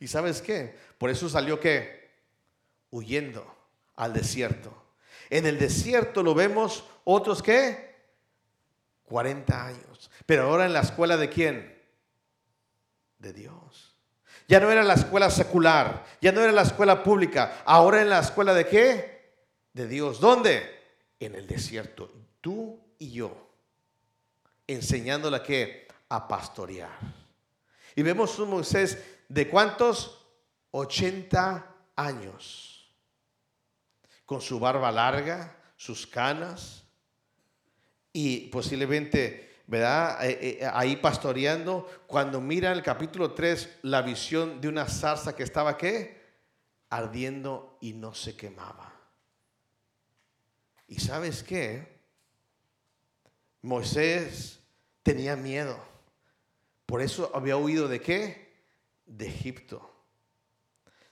¿Y 0.00 0.08
sabes 0.08 0.42
qué? 0.42 0.74
Por 0.98 1.10
eso 1.10 1.28
salió 1.28 1.60
que 1.60 2.10
huyendo 2.90 3.46
al 3.94 4.12
desierto. 4.12 4.74
En 5.30 5.46
el 5.46 5.60
desierto 5.60 6.24
lo 6.24 6.34
vemos 6.34 6.84
otros 7.04 7.40
que 7.40 7.93
40 9.04 9.66
años. 9.66 10.10
Pero 10.26 10.44
ahora 10.44 10.66
en 10.66 10.72
la 10.72 10.80
escuela 10.80 11.16
de 11.16 11.28
quién? 11.28 11.82
De 13.18 13.32
Dios. 13.32 13.96
Ya 14.48 14.60
no 14.60 14.70
era 14.70 14.82
la 14.82 14.94
escuela 14.94 15.30
secular, 15.30 16.04
ya 16.20 16.32
no 16.32 16.40
era 16.40 16.52
la 16.52 16.62
escuela 16.62 17.02
pública, 17.02 17.62
ahora 17.64 18.02
en 18.02 18.10
la 18.10 18.20
escuela 18.20 18.52
de 18.52 18.66
qué? 18.66 19.34
De 19.72 19.86
Dios. 19.86 20.20
¿Dónde? 20.20 20.82
En 21.18 21.34
el 21.34 21.46
desierto. 21.46 22.12
Tú 22.40 22.78
y 22.98 23.12
yo. 23.12 23.50
Enseñándola 24.66 25.42
que 25.42 25.88
a 26.08 26.28
pastorear. 26.28 26.98
Y 27.96 28.02
vemos 28.02 28.38
un 28.38 28.50
Moisés 28.50 29.02
de 29.28 29.48
cuántos? 29.48 30.26
80 30.72 31.66
años. 31.96 32.90
Con 34.26 34.40
su 34.40 34.58
barba 34.58 34.90
larga, 34.90 35.56
sus 35.76 36.06
canas 36.06 36.83
y 38.16 38.46
posiblemente, 38.46 39.58
¿verdad? 39.66 40.24
Eh, 40.24 40.58
eh, 40.60 40.70
ahí 40.72 40.96
pastoreando, 40.96 42.04
cuando 42.06 42.40
mira 42.40 42.70
el 42.70 42.80
capítulo 42.80 43.32
3 43.32 43.80
la 43.82 44.02
visión 44.02 44.60
de 44.60 44.68
una 44.68 44.86
zarza 44.86 45.34
que 45.34 45.42
estaba 45.42 45.76
qué? 45.76 46.22
Ardiendo 46.90 47.76
y 47.80 47.92
no 47.92 48.14
se 48.14 48.36
quemaba. 48.36 48.94
¿Y 50.86 51.00
sabes 51.00 51.42
qué? 51.42 51.98
Moisés 53.62 54.60
tenía 55.02 55.34
miedo. 55.34 55.76
Por 56.86 57.02
eso 57.02 57.32
había 57.34 57.56
huido 57.56 57.88
de 57.88 58.00
qué? 58.00 58.54
De 59.06 59.26
Egipto. 59.26 59.90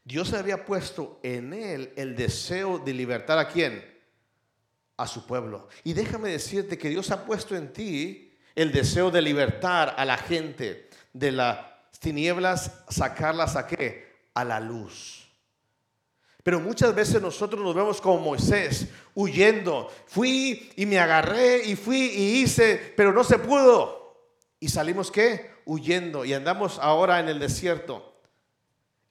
Dios 0.05 0.33
había 0.35 0.65
puesto 0.65 1.19
en 1.25 1.53
él 1.53 1.93
el 1.97 2.15
deseo 2.15 2.79
de 2.79 2.95
libertar 2.95 3.39
a 3.41 3.49
quién? 3.49 3.92
A 5.03 5.07
su 5.07 5.27
pueblo. 5.27 5.69
Y 5.83 5.95
déjame 5.95 6.31
decirte 6.31 6.79
que 6.79 6.89
Dios 6.89 7.11
ha 7.11 7.25
puesto 7.25 7.57
en 7.57 7.73
ti 7.73 8.39
el 8.55 8.71
deseo 8.71 9.11
de 9.11 9.23
libertar 9.23 9.95
a 9.97 10.05
la 10.05 10.17
gente 10.17 10.89
de 11.13 11.33
las 11.33 11.59
tinieblas, 11.99 12.85
sacarlas 12.89 13.57
a 13.57 13.67
qué? 13.67 14.13
A 14.35 14.45
la 14.45 14.61
luz. 14.61 15.29
Pero 16.45 16.61
muchas 16.61 16.95
veces 16.95 17.21
nosotros 17.21 17.63
nos 17.63 17.75
vemos 17.75 18.01
como 18.01 18.19
Moisés, 18.19 18.89
huyendo. 19.15 19.91
Fui 20.07 20.71
y 20.77 20.87
me 20.87 20.99
agarré 20.99 21.65
y 21.65 21.77
fui 21.77 21.99
y 21.99 22.43
hice, 22.43 22.95
pero 22.97 23.13
no 23.13 23.25
se 23.25 23.39
pudo. 23.39 24.17
¿Y 24.61 24.69
salimos 24.69 25.11
qué? 25.11 25.53
huyendo 25.65 26.25
y 26.25 26.35
andamos 26.35 26.79
ahora 26.79 27.21
en 27.21 27.29
el 27.29 27.39
desierto. 27.39 28.21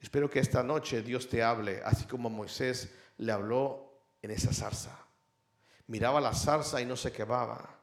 Espero 0.00 0.28
que 0.28 0.40
esta 0.40 0.62
noche 0.62 1.02
Dios 1.02 1.28
te 1.28 1.42
hable, 1.42 1.80
así 1.84 2.04
como 2.04 2.28
Moisés 2.28 2.92
le 3.18 3.32
habló 3.32 4.02
en 4.20 4.32
esa 4.32 4.52
zarza. 4.52 5.01
Miraba 5.86 6.20
la 6.20 6.34
zarza 6.34 6.80
y 6.80 6.86
no 6.86 6.96
se 6.96 7.12
quemaba. 7.12 7.78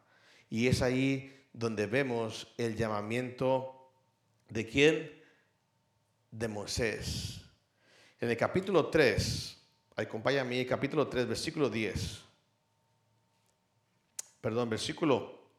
Y 0.49 0.67
es 0.67 0.81
ahí 0.81 1.45
donde 1.53 1.85
vemos 1.85 2.53
el 2.57 2.75
llamamiento 2.75 3.91
de 4.47 4.65
quién? 4.65 5.23
De 6.31 6.47
Moisés. 6.47 7.41
En 8.19 8.29
el 8.29 8.37
capítulo 8.37 8.87
3, 8.87 9.57
acompáñame, 9.95 10.65
capítulo 10.65 11.07
3, 11.07 11.27
versículo 11.27 11.69
10. 11.69 12.19
Perdón, 14.41 14.69
versículo 14.69 15.49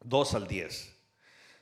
2 0.00 0.34
al 0.34 0.46
10. 0.46 0.96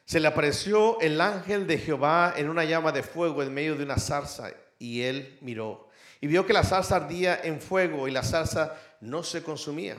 Se 0.04 0.20
le 0.20 0.28
apareció 0.28 1.00
el 1.00 1.20
ángel 1.20 1.66
de 1.66 1.78
Jehová 1.78 2.34
en 2.36 2.48
una 2.48 2.64
llama 2.64 2.92
de 2.92 3.02
fuego 3.02 3.42
en 3.42 3.54
medio 3.54 3.76
de 3.76 3.84
una 3.84 3.98
zarza 3.98 4.50
y 4.78 5.02
él 5.02 5.38
miró 5.40 5.92
y 6.22 6.28
vio 6.28 6.46
que 6.46 6.52
la 6.52 6.62
zarza 6.62 6.96
ardía 6.96 7.40
en 7.42 7.60
fuego 7.60 8.06
y 8.06 8.12
la 8.12 8.22
zarza 8.22 8.76
no 9.00 9.24
se 9.24 9.42
consumía. 9.42 9.96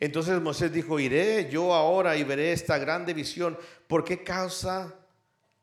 Entonces 0.00 0.40
Moisés 0.40 0.72
dijo, 0.72 0.98
iré 0.98 1.50
yo 1.50 1.74
ahora 1.74 2.16
y 2.16 2.24
veré 2.24 2.52
esta 2.52 2.78
grande 2.78 3.12
visión. 3.12 3.56
¿Por 3.86 4.02
qué 4.02 4.24
causa 4.24 4.94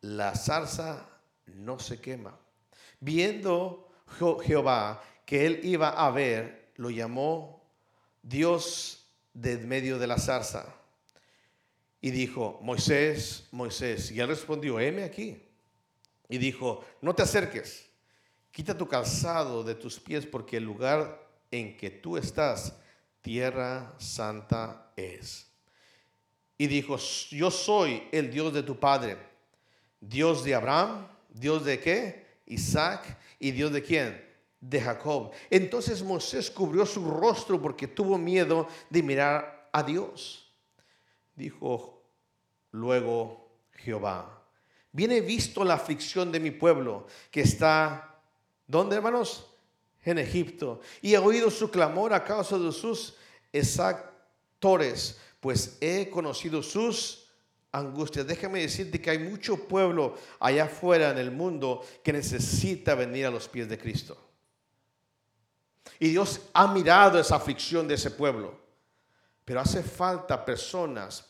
la 0.02 0.36
zarza 0.36 1.10
no 1.48 1.80
se 1.80 2.00
quema? 2.00 2.38
Viendo 3.00 3.90
Jehová 4.46 5.04
que 5.26 5.46
él 5.46 5.60
iba 5.64 5.90
a 5.90 6.12
ver, 6.12 6.72
lo 6.76 6.92
llamó 6.92 7.68
Dios 8.22 9.08
de 9.34 9.58
medio 9.58 9.98
de 9.98 10.08
la 10.08 10.20
zarza 10.20 10.78
y 12.00 12.12
dijo, 12.12 12.60
Moisés, 12.62 13.48
Moisés. 13.52 14.12
Y 14.12 14.20
él 14.20 14.28
respondió, 14.28 14.80
heme 14.80 15.04
aquí. 15.04 15.42
Y 16.30 16.38
dijo, 16.38 16.86
no 17.02 17.16
te 17.16 17.24
acerques, 17.24 17.90
quita 18.52 18.78
tu 18.78 18.88
calzado 18.88 19.64
de 19.64 19.76
tus 19.76 20.00
pies 20.00 20.26
porque 20.26 20.58
el 20.58 20.64
lugar 20.64 21.26
en 21.52 21.76
que 21.78 21.90
tú 21.90 22.18
estás, 22.18 22.74
tierra 23.22 23.94
santa 23.98 24.92
es. 24.96 25.48
Y 26.58 26.68
dijo, 26.68 26.98
yo 27.30 27.52
soy 27.52 28.08
el 28.12 28.32
Dios 28.32 28.54
de 28.54 28.64
tu 28.64 28.80
padre, 28.80 29.18
Dios 30.02 30.44
de 30.44 30.56
Abraham, 30.56 31.08
Dios 31.30 31.64
de 31.66 31.80
qué? 31.80 32.26
Isaac 32.48 33.18
y 33.40 33.52
Dios 33.52 33.72
de 33.72 33.84
quién? 33.84 34.26
De 34.60 34.82
Jacob. 34.82 35.32
Entonces 35.50 36.02
Moisés 36.02 36.50
cubrió 36.50 36.86
su 36.86 37.10
rostro 37.10 37.62
porque 37.62 37.88
tuvo 37.88 38.18
miedo 38.18 38.68
de 38.90 39.04
mirar 39.04 39.70
a 39.72 39.84
Dios 39.84 40.48
dijo 41.38 42.04
luego 42.72 43.62
Jehová. 43.72 44.44
Viene 44.92 45.22
visto 45.22 45.64
la 45.64 45.76
aflicción 45.76 46.32
de 46.32 46.40
mi 46.40 46.52
pueblo 46.52 47.06
que 47.32 47.42
está, 47.42 48.20
¿dónde 48.66 48.98
hermanos? 48.98 49.47
En 50.08 50.18
Egipto. 50.20 50.80
Y 51.02 51.16
he 51.16 51.18
oído 51.18 51.52
su 51.52 51.70
clamor 51.70 52.14
a 52.14 52.24
causa 52.24 52.58
de 52.58 52.72
sus 52.72 53.16
exactores, 53.52 55.20
pues 55.42 55.78
he 55.82 56.10
conocido 56.10 56.64
sus 56.64 57.28
angustias. 57.74 58.26
Déjame 58.26 58.62
decirte 58.62 59.02
que 59.02 59.10
hay 59.10 59.20
mucho 59.20 59.68
pueblo 59.68 60.16
allá 60.40 60.64
afuera 60.64 61.12
en 61.12 61.18
el 61.18 61.32
mundo 61.32 61.86
que 62.06 62.14
necesita 62.14 62.96
venir 62.96 63.26
a 63.26 63.32
los 63.32 63.50
pies 63.50 63.68
de 63.68 63.78
Cristo. 63.78 64.18
Y 66.00 66.08
Dios 66.08 66.40
ha 66.54 66.72
mirado 66.72 67.20
esa 67.20 67.36
aflicción 67.36 67.86
de 67.86 67.96
ese 67.96 68.12
pueblo. 68.12 68.58
Pero 69.44 69.60
hace 69.60 69.84
falta 69.84 70.46
personas 70.46 71.26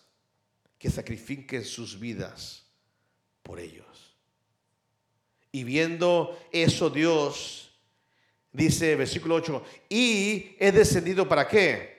que 0.78 0.92
sacrifiquen 0.92 1.66
sus 1.66 2.00
vidas 2.00 2.64
por 3.42 3.60
ellos. 3.60 4.16
Y 5.52 5.64
viendo 5.64 6.38
eso 6.52 6.92
Dios, 6.92 7.67
dice 8.58 8.96
versículo 8.96 9.36
8, 9.36 9.64
y 9.88 10.56
he 10.60 10.72
descendido 10.72 11.30
para 11.30 11.48
qué? 11.48 11.98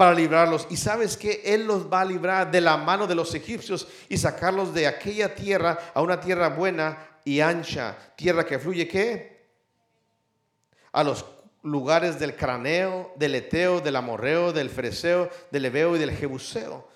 para 0.00 0.14
librarlos. 0.14 0.66
Y 0.70 0.78
sabes 0.78 1.14
que 1.14 1.42
Él 1.44 1.66
los 1.66 1.92
va 1.92 2.00
a 2.00 2.06
librar 2.06 2.50
de 2.50 2.62
la 2.62 2.78
mano 2.78 3.06
de 3.06 3.14
los 3.14 3.34
egipcios 3.34 3.86
y 4.08 4.16
sacarlos 4.16 4.72
de 4.72 4.86
aquella 4.86 5.34
tierra 5.34 5.78
a 5.92 6.00
una 6.00 6.18
tierra 6.18 6.48
buena 6.48 7.06
y 7.22 7.40
ancha, 7.40 7.98
tierra 8.16 8.46
que 8.46 8.58
fluye 8.58 8.88
qué? 8.88 9.50
A 10.92 11.04
los 11.04 11.26
lugares 11.62 12.18
del 12.18 12.34
craneo, 12.34 13.12
del 13.16 13.34
eteo, 13.34 13.82
del 13.82 13.96
amorreo, 13.96 14.54
del 14.54 14.70
fereceo, 14.70 15.28
del 15.50 15.66
ebeo 15.66 15.94
y 15.94 15.98
del 15.98 16.16
jebuseo. 16.16 16.88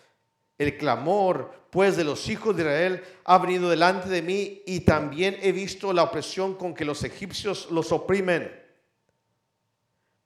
El 0.57 0.77
clamor, 0.77 1.67
pues, 1.71 1.97
de 1.97 2.05
los 2.05 2.29
hijos 2.29 2.57
de 2.57 2.63
Israel 2.63 3.05
ha 3.25 3.39
venido 3.39 3.69
delante 3.69 4.09
de 4.09 4.23
mí 4.23 4.63
y 4.67 4.81
también 4.81 5.37
he 5.43 5.51
visto 5.51 5.93
la 5.93 6.05
opresión 6.05 6.55
con 6.55 6.75
que 6.75 6.85
los 6.85 7.03
egipcios 7.03 7.71
los 7.71 7.91
oprimen. 7.91 8.51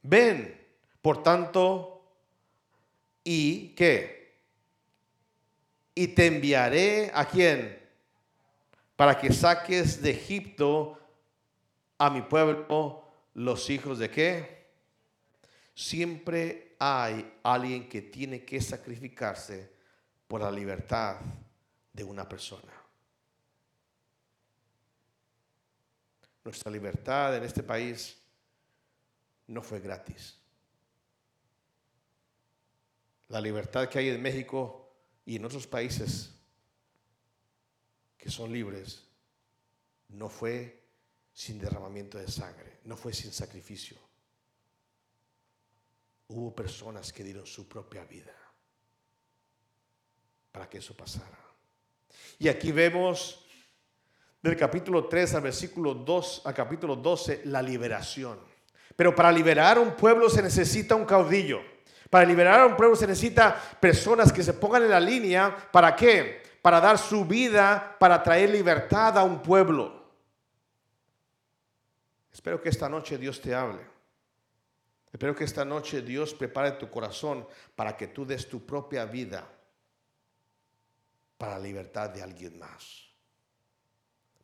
Ven, 0.03 0.59
por 1.01 1.23
tanto, 1.23 2.03
y 3.25 3.75
qué? 3.75 4.37
Y 5.95 6.09
te 6.09 6.27
enviaré 6.27 7.11
a 7.15 7.25
quién? 7.25 7.79
Para 8.95 9.19
que 9.19 9.33
saques 9.33 10.03
de 10.03 10.11
Egipto 10.11 10.99
a 11.97 12.11
mi 12.11 12.23
pueblo 12.23 13.05
los 13.35 13.71
hijos 13.71 13.99
de 13.99 14.11
qué? 14.11 14.67
Siempre 15.75 16.75
hay 16.79 17.39
alguien 17.43 17.89
que 17.89 18.03
tiene 18.03 18.45
que 18.45 18.61
sacrificarse 18.61 19.78
por 20.29 20.43
la 20.43 20.51
libertad 20.51 21.17
de 21.93 22.05
una 22.05 22.29
persona. 22.29 22.73
Nuestra 26.45 26.71
libertad 26.71 27.37
en 27.37 27.45
este 27.45 27.63
país 27.63 28.17
no 29.49 29.63
fue 29.63 29.81
gratis. 29.81 30.37
La 33.29 33.41
libertad 33.41 33.89
que 33.89 33.99
hay 33.99 34.11
en 34.11 34.23
México 34.23 34.95
y 35.25 35.37
en 35.37 35.45
otros 35.45 35.67
países 35.67 36.35
que 38.17 38.31
son 38.31 38.53
libres 38.53 39.05
no 40.09 40.29
fue 40.29 40.85
sin 41.33 41.59
derramamiento 41.59 42.19
de 42.19 42.29
sangre, 42.29 42.81
no 42.85 42.97
fue 42.97 43.13
sin 43.13 43.33
sacrificio. 43.33 43.97
Hubo 46.29 46.55
personas 46.55 47.13
que 47.13 47.25
dieron 47.25 47.47
su 47.47 47.67
propia 47.67 48.05
vida 48.05 48.38
para 50.53 50.69
que 50.69 50.79
eso 50.79 50.95
pasara. 50.95 51.39
Y 52.39 52.49
aquí 52.49 52.73
vemos 52.73 53.45
del 54.43 54.57
capítulo 54.57 55.07
3 55.07 55.35
al 55.35 55.43
versículo 55.43 55.95
2 55.95 56.43
al 56.45 56.55
capítulo 56.55 56.97
12 56.97 57.43
la 57.47 57.61
liberación. 57.63 58.39
Pero 58.95 59.15
para 59.15 59.33
liberar 59.33 59.79
un 59.79 59.93
pueblo 59.93 60.29
se 60.29 60.43
necesita 60.43 60.95
un 60.95 61.05
caudillo. 61.05 61.61
Para 62.11 62.25
liberar 62.25 62.61
a 62.61 62.67
un 62.67 62.77
pueblo 62.77 62.97
se 62.97 63.07
necesita 63.07 63.61
personas 63.81 64.33
que 64.33 64.43
se 64.43 64.55
pongan 64.55 64.85
en 64.85 64.91
la 64.91 65.01
línea. 65.01 65.55
¿Para 65.71 65.95
qué? 65.95 66.43
Para 66.63 66.81
dar 66.81 66.99
su 66.99 67.25
vida, 67.25 67.97
para 67.99 68.23
traer 68.23 68.51
libertad 68.51 69.19
a 69.19 69.25
un 69.25 69.43
pueblo. 69.43 69.99
Espero 72.33 72.63
que 72.63 72.69
esta 72.69 72.89
noche 72.89 73.19
Dios 73.19 73.41
te 73.41 73.55
hable. 73.55 73.85
Espero 75.13 75.35
que 75.35 75.45
esta 75.45 75.65
noche 75.65 76.03
Dios 76.03 76.35
prepare 76.35 76.73
tu 76.73 76.89
corazón 76.89 77.47
para 77.75 77.97
que 77.97 78.09
tú 78.09 78.25
des 78.25 78.49
tu 78.49 78.65
propia 78.65 79.05
vida 79.05 79.49
para 81.39 81.53
la 81.53 81.61
libertad 81.61 82.11
de 82.11 82.23
alguien 82.23 82.59
más. 82.59 83.07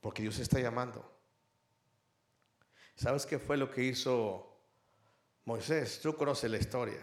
Porque 0.00 0.22
Dios 0.22 0.38
está 0.38 0.60
llamando. 0.60 1.12
¿Sabes 2.94 3.26
qué 3.26 3.38
fue 3.38 3.56
lo 3.56 3.70
que 3.70 3.82
hizo 3.82 4.56
Moisés? 5.44 6.00
Tú 6.00 6.14
conoces 6.14 6.50
la 6.50 6.58
historia. 6.58 7.00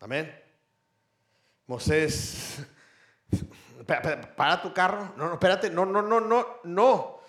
Amén. 0.00 0.32
Moisés, 1.66 2.58
para 4.36 4.62
tu 4.62 4.72
carro. 4.72 5.12
No, 5.16 5.26
no, 5.26 5.34
espérate. 5.34 5.70
No, 5.70 5.84
no, 5.84 6.00
no, 6.00 6.20
no, 6.20 6.60
no. 6.64 7.20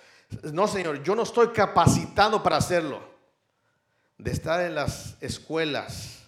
No, 0.51 0.67
Señor, 0.67 1.03
yo 1.03 1.15
no 1.15 1.23
estoy 1.23 1.49
capacitado 1.49 2.41
para 2.41 2.57
hacerlo. 2.57 3.01
De 4.17 4.31
estar 4.31 4.61
en 4.61 4.75
las 4.75 5.17
escuelas 5.21 6.23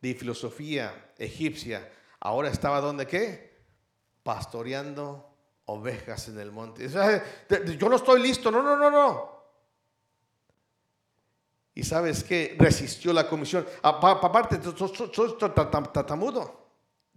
de 0.00 0.14
filosofía 0.14 1.12
egipcia, 1.18 1.90
ahora 2.20 2.48
estaba 2.48 2.80
donde 2.80 3.06
qué? 3.06 3.45
Pastoreando 4.26 5.24
ovejas 5.66 6.26
en 6.26 6.40
el 6.40 6.50
monte. 6.50 6.88
Yo 6.88 7.88
no 7.88 7.94
estoy 7.94 8.20
listo. 8.20 8.50
No, 8.50 8.60
no, 8.60 8.76
no, 8.76 8.90
no. 8.90 9.36
Y 11.72 11.84
sabes 11.84 12.24
que 12.24 12.56
resistió 12.58 13.12
la 13.12 13.28
comisión. 13.28 13.64
Aparte, 13.82 14.58
soy 14.60 15.36
tatamudo. 15.92 16.66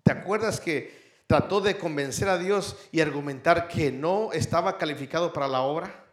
¿Te 0.04 0.12
acuerdas 0.12 0.60
que 0.60 1.24
trató 1.26 1.62
de 1.62 1.80
convencer 1.80 2.30
a 2.30 2.38
Dios 2.38 2.78
y 2.92 3.02
argumentar 3.02 3.68
que 3.68 3.92
no 3.92 4.32
estaba 4.32 4.78
calificado 4.78 5.34
para 5.34 5.48
la 5.48 5.62
obra? 5.62 6.06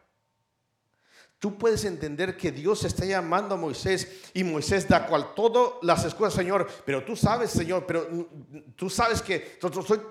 Tú 1.47 1.57
puedes 1.57 1.85
entender 1.85 2.37
que 2.37 2.51
Dios 2.51 2.83
está 2.83 3.05
llamando 3.05 3.55
a 3.55 3.57
Moisés 3.57 4.25
y 4.35 4.43
Moisés 4.43 4.89
da 4.89 5.07
cual 5.07 5.33
todas 5.37 5.75
las 5.83 6.05
excusas, 6.05 6.35
Señor, 6.35 6.67
pero 6.85 7.05
tú 7.05 7.15
sabes, 7.15 7.53
Señor, 7.53 7.87
pero 7.87 8.09
tú 8.75 8.91
sabes 8.91 9.23
que 9.23 9.57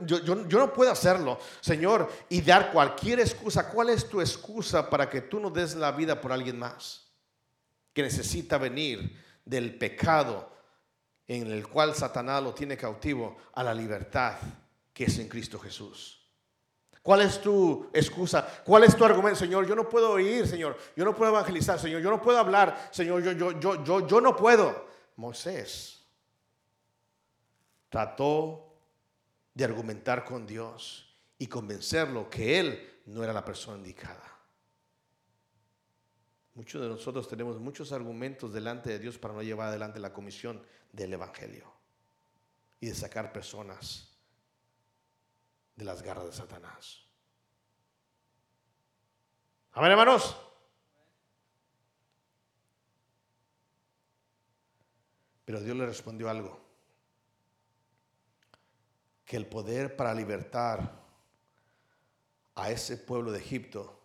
yo, 0.05 0.23
yo, 0.23 0.57
no 0.57 0.71
puedo 0.71 0.89
hacerlo, 0.89 1.37
Señor, 1.59 2.09
y 2.29 2.39
dar 2.39 2.71
cualquier 2.71 3.19
excusa. 3.19 3.69
¿Cuál 3.69 3.89
es 3.89 4.07
tu 4.07 4.21
excusa 4.21 4.89
para 4.89 5.09
que 5.09 5.19
tú 5.19 5.41
no 5.41 5.49
des 5.49 5.75
la 5.75 5.91
vida 5.91 6.21
por 6.21 6.31
alguien 6.31 6.57
más? 6.57 7.01
que 7.91 8.01
necesita 8.01 8.57
venir 8.57 9.21
del 9.43 9.77
pecado 9.77 10.49
en 11.27 11.51
el 11.51 11.67
cual 11.67 11.95
Satanás 11.95 12.41
lo 12.41 12.53
tiene 12.53 12.77
cautivo 12.77 13.35
a 13.55 13.61
la 13.61 13.73
libertad 13.73 14.37
que 14.93 15.03
es 15.03 15.19
en 15.19 15.27
Cristo 15.27 15.59
Jesús. 15.59 16.24
¿Cuál 17.05 17.21
es 17.21 17.39
tu 17.39 17.87
excusa? 17.93 18.63
¿Cuál 18.65 18.85
es 18.85 18.97
tu 18.97 19.05
argumento, 19.05 19.37
Señor? 19.37 19.67
Yo 19.67 19.75
no 19.75 19.87
puedo 19.87 20.17
ir, 20.17 20.47
Señor. 20.47 20.75
Yo 20.95 21.05
no 21.05 21.15
puedo 21.15 21.33
evangelizar, 21.33 21.77
Señor. 21.79 22.01
Yo 22.01 22.09
no 22.09 22.19
puedo 22.19 22.39
hablar, 22.39 22.89
Señor. 22.89 23.21
Yo, 23.21 23.31
yo, 23.33 23.59
yo, 23.59 23.83
yo, 23.83 24.07
yo 24.07 24.19
no 24.19 24.35
puedo. 24.35 24.87
Moisés 25.15 26.03
trató 27.89 28.73
de 29.53 29.63
argumentar 29.65 30.25
con 30.25 30.47
Dios 30.47 31.15
y 31.37 31.45
convencerlo 31.45 32.27
que 32.27 32.59
él 32.59 33.01
no 33.05 33.23
era 33.23 33.33
la 33.33 33.45
persona 33.45 33.77
indicada. 33.77 34.39
Muchos 36.55 36.81
de 36.81 36.87
nosotros 36.87 37.27
tenemos 37.27 37.59
muchos 37.59 37.91
argumentos 37.91 38.51
delante 38.51 38.89
de 38.89 38.97
Dios 38.97 39.19
para 39.19 39.35
no 39.35 39.43
llevar 39.43 39.67
adelante 39.67 39.99
la 39.99 40.11
comisión 40.11 40.59
del 40.91 41.13
Evangelio 41.13 41.71
y 42.79 42.87
de 42.87 42.95
sacar 42.95 43.31
personas 43.31 44.14
de 45.75 45.85
las 45.85 46.01
garras 46.01 46.25
de 46.25 46.33
Satanás. 46.33 47.05
Amén, 49.73 49.91
hermanos. 49.91 50.35
Pero 55.43 55.61
Dios 55.61 55.75
le 55.75 55.85
respondió 55.85 56.29
algo. 56.29 56.59
Que 59.25 59.37
el 59.37 59.47
poder 59.47 59.95
para 59.95 60.13
libertar 60.13 61.03
a 62.55 62.71
ese 62.71 62.97
pueblo 62.97 63.31
de 63.31 63.39
Egipto 63.39 64.01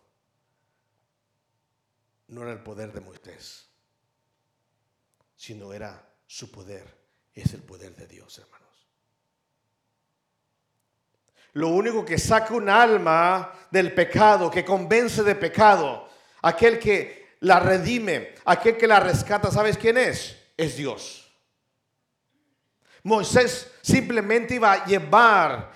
no 2.27 2.43
era 2.43 2.51
el 2.51 2.63
poder 2.63 2.91
de 2.91 3.01
Moisés, 3.01 3.69
sino 5.35 5.73
era 5.73 6.13
su 6.27 6.51
poder. 6.51 6.99
Es 7.33 7.53
el 7.53 7.63
poder 7.63 7.95
de 7.95 8.07
Dios, 8.07 8.37
hermanos. 8.39 8.60
Lo 11.53 11.69
único 11.69 12.05
que 12.05 12.17
saca 12.17 12.53
un 12.53 12.69
alma 12.69 13.51
del 13.69 13.93
pecado, 13.93 14.49
que 14.49 14.63
convence 14.63 15.23
de 15.23 15.35
pecado, 15.35 16.07
aquel 16.41 16.79
que 16.79 17.35
la 17.41 17.59
redime, 17.59 18.35
aquel 18.45 18.77
que 18.77 18.87
la 18.87 18.99
rescata, 18.99 19.51
¿sabes 19.51 19.77
quién 19.77 19.97
es? 19.97 20.37
Es 20.55 20.77
Dios. 20.77 21.29
Moisés 23.03 23.69
simplemente 23.81 24.55
iba 24.55 24.73
a 24.73 24.85
llevar, 24.85 25.71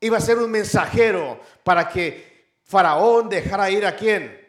iba 0.00 0.18
a 0.18 0.20
ser 0.20 0.38
un 0.38 0.50
mensajero 0.50 1.40
para 1.64 1.88
que 1.88 2.54
Faraón 2.64 3.28
dejara 3.28 3.70
ir 3.70 3.86
a 3.86 3.96
quién? 3.96 4.46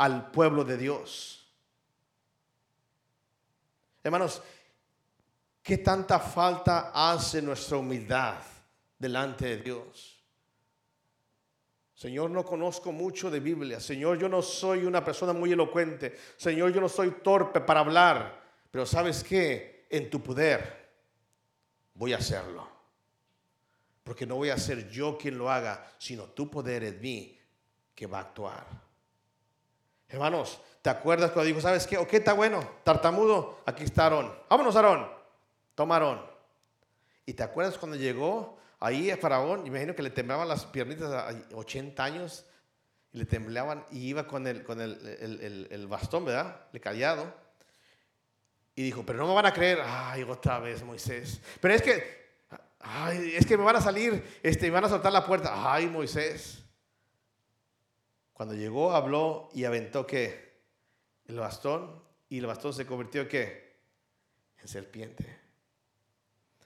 al 0.00 0.30
pueblo 0.30 0.64
de 0.64 0.78
Dios. 0.78 1.46
Hermanos, 4.02 4.42
¿qué 5.62 5.76
tanta 5.76 6.18
falta 6.18 6.90
hace 6.94 7.42
nuestra 7.42 7.76
humildad 7.76 8.36
delante 9.00 9.46
de 9.46 9.56
Dios? 9.56 10.22
Señor, 11.94 12.30
no 12.30 12.44
conozco 12.44 12.92
mucho 12.92 13.30
de 13.30 13.40
Biblia. 13.40 13.80
Señor, 13.80 14.16
yo 14.16 14.28
no 14.28 14.40
soy 14.40 14.84
una 14.84 15.04
persona 15.04 15.32
muy 15.32 15.52
elocuente. 15.52 16.16
Señor, 16.36 16.72
yo 16.72 16.80
no 16.80 16.88
soy 16.88 17.10
torpe 17.22 17.60
para 17.60 17.80
hablar. 17.80 18.40
Pero 18.70 18.86
sabes 18.86 19.24
qué? 19.24 19.86
En 19.90 20.08
tu 20.08 20.22
poder 20.22 20.92
voy 21.94 22.14
a 22.14 22.16
hacerlo. 22.16 22.66
Porque 24.02 24.24
no 24.24 24.36
voy 24.36 24.48
a 24.48 24.56
ser 24.56 24.88
yo 24.88 25.18
quien 25.18 25.36
lo 25.36 25.50
haga, 25.50 25.92
sino 25.98 26.24
tu 26.24 26.50
poder 26.50 26.84
en 26.84 27.00
mí 27.00 27.38
que 27.94 28.06
va 28.06 28.18
a 28.18 28.22
actuar. 28.22 28.66
Hermanos, 30.08 30.58
¿te 30.80 30.88
acuerdas 30.88 31.32
cuando 31.32 31.48
dijo, 31.48 31.60
sabes 31.60 31.86
qué? 31.86 31.98
Ok, 31.98 32.14
está 32.14 32.32
bueno, 32.32 32.66
tartamudo, 32.82 33.58
aquí 33.66 33.84
está 33.84 34.04
Aarón. 34.04 34.34
Vámonos, 34.48 34.74
Aarón. 34.74 35.06
Toma 35.74 35.96
Aarón. 35.96 36.22
¿Y 37.26 37.34
te 37.34 37.42
acuerdas 37.42 37.76
cuando 37.76 37.98
llegó 37.98 38.58
ahí 38.80 39.10
Faraón? 39.20 39.66
Imagino 39.66 39.94
que 39.94 40.02
le 40.02 40.10
temblaban 40.10 40.48
las 40.48 40.66
piernitas 40.66 41.12
a 41.12 41.54
80 41.54 42.02
años 42.02 42.46
y 43.12 43.18
le 43.18 43.26
temblaban 43.26 43.84
y 43.90 44.08
iba 44.08 44.26
con 44.26 44.46
el, 44.46 44.64
con 44.64 44.80
el, 44.80 44.98
el, 45.20 45.68
el 45.70 45.86
bastón, 45.86 46.24
¿verdad? 46.24 46.66
Le 46.72 46.80
callado. 46.80 47.32
Y 48.74 48.82
dijo, 48.82 49.04
pero 49.04 49.18
no 49.18 49.28
me 49.28 49.34
van 49.34 49.46
a 49.46 49.52
creer. 49.52 49.80
Ay, 49.84 50.22
otra 50.22 50.58
vez 50.58 50.82
Moisés. 50.82 51.40
Pero 51.60 51.74
es 51.74 51.82
que, 51.82 52.46
ay, 52.78 53.34
es 53.36 53.44
que 53.44 53.58
me 53.58 53.64
van 53.64 53.76
a 53.76 53.80
salir, 53.80 54.40
este, 54.42 54.66
me 54.66 54.70
van 54.70 54.84
a 54.84 54.88
soltar 54.88 55.12
la 55.12 55.26
puerta. 55.26 55.72
Ay, 55.72 55.86
Moisés. 55.86 56.64
Cuando 58.32 58.54
llegó, 58.54 58.92
habló 58.92 59.50
y 59.52 59.64
aventó 59.64 60.06
que 60.06 60.62
el 61.26 61.38
bastón 61.38 62.02
y 62.28 62.38
el 62.38 62.46
bastón 62.46 62.72
se 62.72 62.86
convirtió 62.86 63.28
qué? 63.28 63.76
En 64.62 64.68
serpiente. 64.68 65.39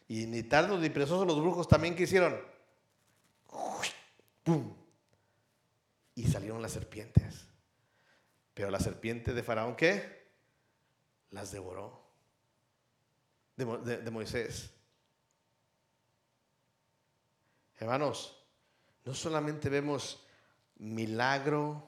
Y 0.09 0.27
ni 0.27 0.43
tardos 0.43 0.81
ni 0.81 0.91
perezosos 0.91 1.27
los 1.27 1.41
brujos 1.41 1.67
también 1.67 1.97
quisieron. 1.97 2.39
¡Pum! 4.43 4.75
Y 6.15 6.27
salieron 6.29 6.61
las 6.61 6.73
serpientes. 6.73 7.47
Pero 8.53 8.71
la 8.71 8.79
serpiente 8.79 9.33
de 9.33 9.43
Faraón, 9.43 9.75
¿qué? 9.77 10.29
Las 11.31 11.51
devoró. 11.51 12.05
De, 13.57 13.99
de 13.99 14.11
Moisés. 14.11 14.71
Hermanos, 17.79 18.45
no 19.05 19.15
solamente 19.15 19.69
vemos 19.69 20.25
milagro 20.77 21.85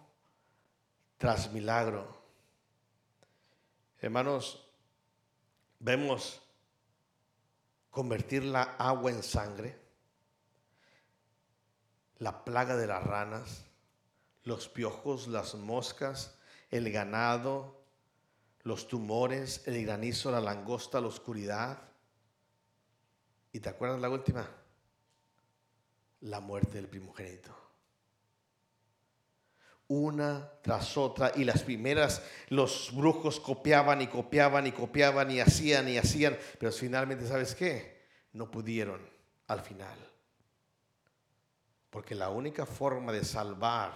tras 1.18 1.52
milagro. 1.52 2.22
Hermanos, 4.00 4.68
vemos 5.78 6.45
convertir 7.96 8.44
la 8.44 8.62
agua 8.76 9.10
en 9.10 9.22
sangre, 9.22 9.74
la 12.18 12.44
plaga 12.44 12.76
de 12.76 12.86
las 12.86 13.02
ranas, 13.02 13.64
los 14.44 14.68
piojos, 14.68 15.28
las 15.28 15.54
moscas, 15.54 16.36
el 16.70 16.92
ganado, 16.92 17.80
los 18.64 18.86
tumores, 18.86 19.66
el 19.66 19.82
granizo, 19.82 20.30
la 20.30 20.42
langosta, 20.42 21.00
la 21.00 21.06
oscuridad. 21.06 21.88
¿Y 23.50 23.60
te 23.60 23.70
acuerdas 23.70 23.98
la 23.98 24.10
última? 24.10 24.46
La 26.20 26.40
muerte 26.40 26.72
del 26.72 26.88
primogénito 26.88 27.65
una 29.88 30.50
tras 30.62 30.96
otra 30.96 31.32
y 31.36 31.44
las 31.44 31.62
primeras 31.62 32.22
los 32.48 32.90
brujos 32.94 33.38
copiaban 33.38 34.02
y 34.02 34.08
copiaban 34.08 34.66
y 34.66 34.72
copiaban 34.72 35.30
y 35.30 35.40
hacían 35.40 35.88
y 35.88 35.98
hacían, 35.98 36.36
pero 36.58 36.72
finalmente, 36.72 37.26
¿sabes 37.26 37.54
qué? 37.54 38.04
No 38.32 38.50
pudieron 38.50 39.00
al 39.46 39.60
final. 39.60 39.98
Porque 41.90 42.14
la 42.14 42.30
única 42.30 42.66
forma 42.66 43.12
de 43.12 43.24
salvar 43.24 43.94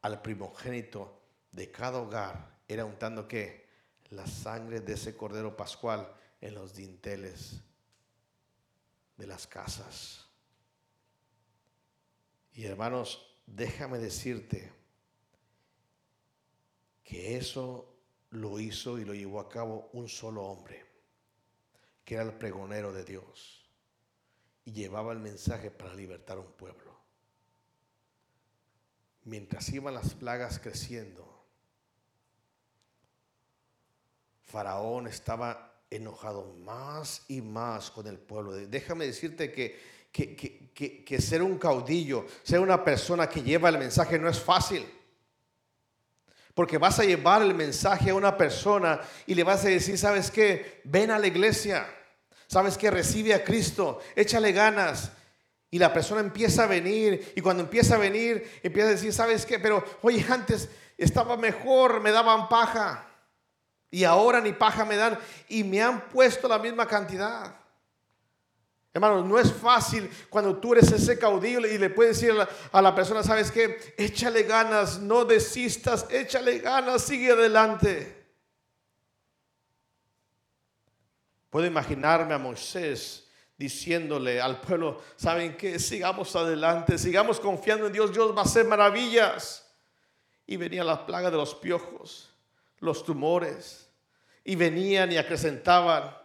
al 0.00 0.22
primogénito 0.22 1.20
de 1.52 1.70
cada 1.70 1.98
hogar 1.98 2.58
era 2.66 2.84
untando 2.84 3.28
qué? 3.28 3.68
La 4.10 4.26
sangre 4.26 4.80
de 4.80 4.94
ese 4.94 5.16
cordero 5.16 5.56
pascual 5.56 6.12
en 6.40 6.54
los 6.54 6.74
dinteles 6.74 7.60
de 9.16 9.26
las 9.26 9.46
casas. 9.46 10.26
Y 12.54 12.64
hermanos, 12.64 13.24
déjame 13.46 13.98
decirte, 13.98 14.72
que 17.04 17.36
eso 17.36 17.92
lo 18.30 18.58
hizo 18.58 18.98
y 18.98 19.04
lo 19.04 19.14
llevó 19.14 19.40
a 19.40 19.48
cabo 19.48 19.90
un 19.92 20.08
solo 20.08 20.42
hombre, 20.44 20.84
que 22.04 22.14
era 22.14 22.24
el 22.24 22.32
pregonero 22.32 22.92
de 22.92 23.04
Dios, 23.04 23.68
y 24.64 24.72
llevaba 24.72 25.12
el 25.12 25.18
mensaje 25.18 25.70
para 25.70 25.94
libertar 25.94 26.38
a 26.38 26.40
un 26.40 26.52
pueblo. 26.52 26.92
Mientras 29.24 29.68
iban 29.68 29.94
las 29.94 30.14
plagas 30.14 30.58
creciendo, 30.58 31.44
Faraón 34.42 35.06
estaba 35.06 35.82
enojado 35.90 36.44
más 36.64 37.24
y 37.28 37.40
más 37.40 37.90
con 37.90 38.06
el 38.06 38.18
pueblo. 38.18 38.52
Déjame 38.52 39.06
decirte 39.06 39.52
que, 39.52 39.78
que, 40.10 40.34
que, 40.34 41.04
que 41.04 41.20
ser 41.20 41.42
un 41.42 41.58
caudillo, 41.58 42.26
ser 42.42 42.60
una 42.60 42.82
persona 42.82 43.28
que 43.28 43.42
lleva 43.42 43.68
el 43.68 43.78
mensaje 43.78 44.18
no 44.18 44.28
es 44.28 44.40
fácil. 44.40 44.84
Porque 46.54 46.78
vas 46.78 46.98
a 46.98 47.04
llevar 47.04 47.42
el 47.42 47.54
mensaje 47.54 48.10
a 48.10 48.14
una 48.14 48.36
persona 48.36 49.00
y 49.26 49.34
le 49.34 49.44
vas 49.44 49.64
a 49.64 49.68
decir, 49.68 49.96
¿sabes 49.96 50.30
qué? 50.30 50.80
Ven 50.84 51.10
a 51.10 51.18
la 51.18 51.26
iglesia. 51.26 51.86
¿Sabes 52.46 52.76
qué? 52.76 52.90
Recibe 52.90 53.32
a 53.32 53.42
Cristo. 53.42 54.00
Échale 54.14 54.52
ganas. 54.52 55.12
Y 55.70 55.78
la 55.78 55.92
persona 55.92 56.20
empieza 56.20 56.64
a 56.64 56.66
venir. 56.66 57.32
Y 57.34 57.40
cuando 57.40 57.62
empieza 57.62 57.94
a 57.94 57.98
venir, 57.98 58.60
empieza 58.62 58.88
a 58.88 58.92
decir, 58.92 59.12
¿sabes 59.14 59.46
qué? 59.46 59.58
Pero, 59.58 59.82
oye, 60.02 60.24
antes 60.28 60.68
estaba 60.98 61.38
mejor, 61.38 62.00
me 62.00 62.10
daban 62.10 62.50
paja. 62.50 63.06
Y 63.90 64.04
ahora 64.04 64.40
ni 64.42 64.52
paja 64.52 64.84
me 64.84 64.96
dan. 64.96 65.18
Y 65.48 65.64
me 65.64 65.80
han 65.80 66.08
puesto 66.10 66.46
la 66.46 66.58
misma 66.58 66.86
cantidad. 66.86 67.61
Hermanos, 68.94 69.24
no 69.24 69.38
es 69.38 69.50
fácil 69.50 70.10
cuando 70.28 70.58
tú 70.58 70.74
eres 70.74 70.92
ese 70.92 71.18
caudillo 71.18 71.60
y 71.60 71.78
le 71.78 71.88
puedes 71.88 72.20
decir 72.20 72.34
a 72.72 72.82
la, 72.82 72.94
persona, 72.94 73.22
¿sabes 73.22 73.50
qué? 73.50 73.94
Échale 73.96 74.42
ganas, 74.42 75.00
no 75.00 75.24
desistas, 75.24 76.06
échale 76.10 76.58
ganas, 76.58 77.02
sigue 77.02 77.32
adelante. 77.32 78.22
Puedo 81.48 81.66
imaginarme 81.66 82.34
a 82.34 82.38
Moisés 82.38 83.28
diciéndole 83.56 84.40
al 84.40 84.60
pueblo, 84.60 85.00
¿saben 85.16 85.56
qué? 85.56 85.78
Sigamos 85.78 86.34
adelante, 86.36 86.98
sigamos 86.98 87.40
confiando 87.40 87.86
en 87.86 87.92
Dios, 87.92 88.12
Dios 88.12 88.36
va 88.36 88.40
a 88.40 88.44
hacer 88.44 88.66
maravillas. 88.66 89.70
Y 90.46 90.56
venía 90.56 90.84
la 90.84 91.06
plaga 91.06 91.30
de 91.30 91.36
los 91.36 91.54
piojos, 91.54 92.30
los 92.78 93.04
tumores, 93.04 93.88
y 94.44 94.56
venían 94.56 95.12
y 95.12 95.16
acrecentaban. 95.16 96.21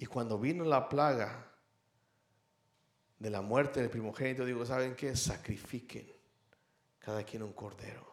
Y 0.00 0.06
cuando 0.06 0.38
vino 0.38 0.64
la 0.64 0.88
plaga 0.88 1.46
de 3.18 3.28
la 3.28 3.42
muerte 3.42 3.82
del 3.82 3.90
primogénito, 3.90 4.46
digo, 4.46 4.64
¿saben 4.64 4.96
qué? 4.96 5.14
Sacrifiquen 5.14 6.10
cada 6.98 7.22
quien 7.22 7.42
un 7.42 7.52
cordero. 7.52 8.10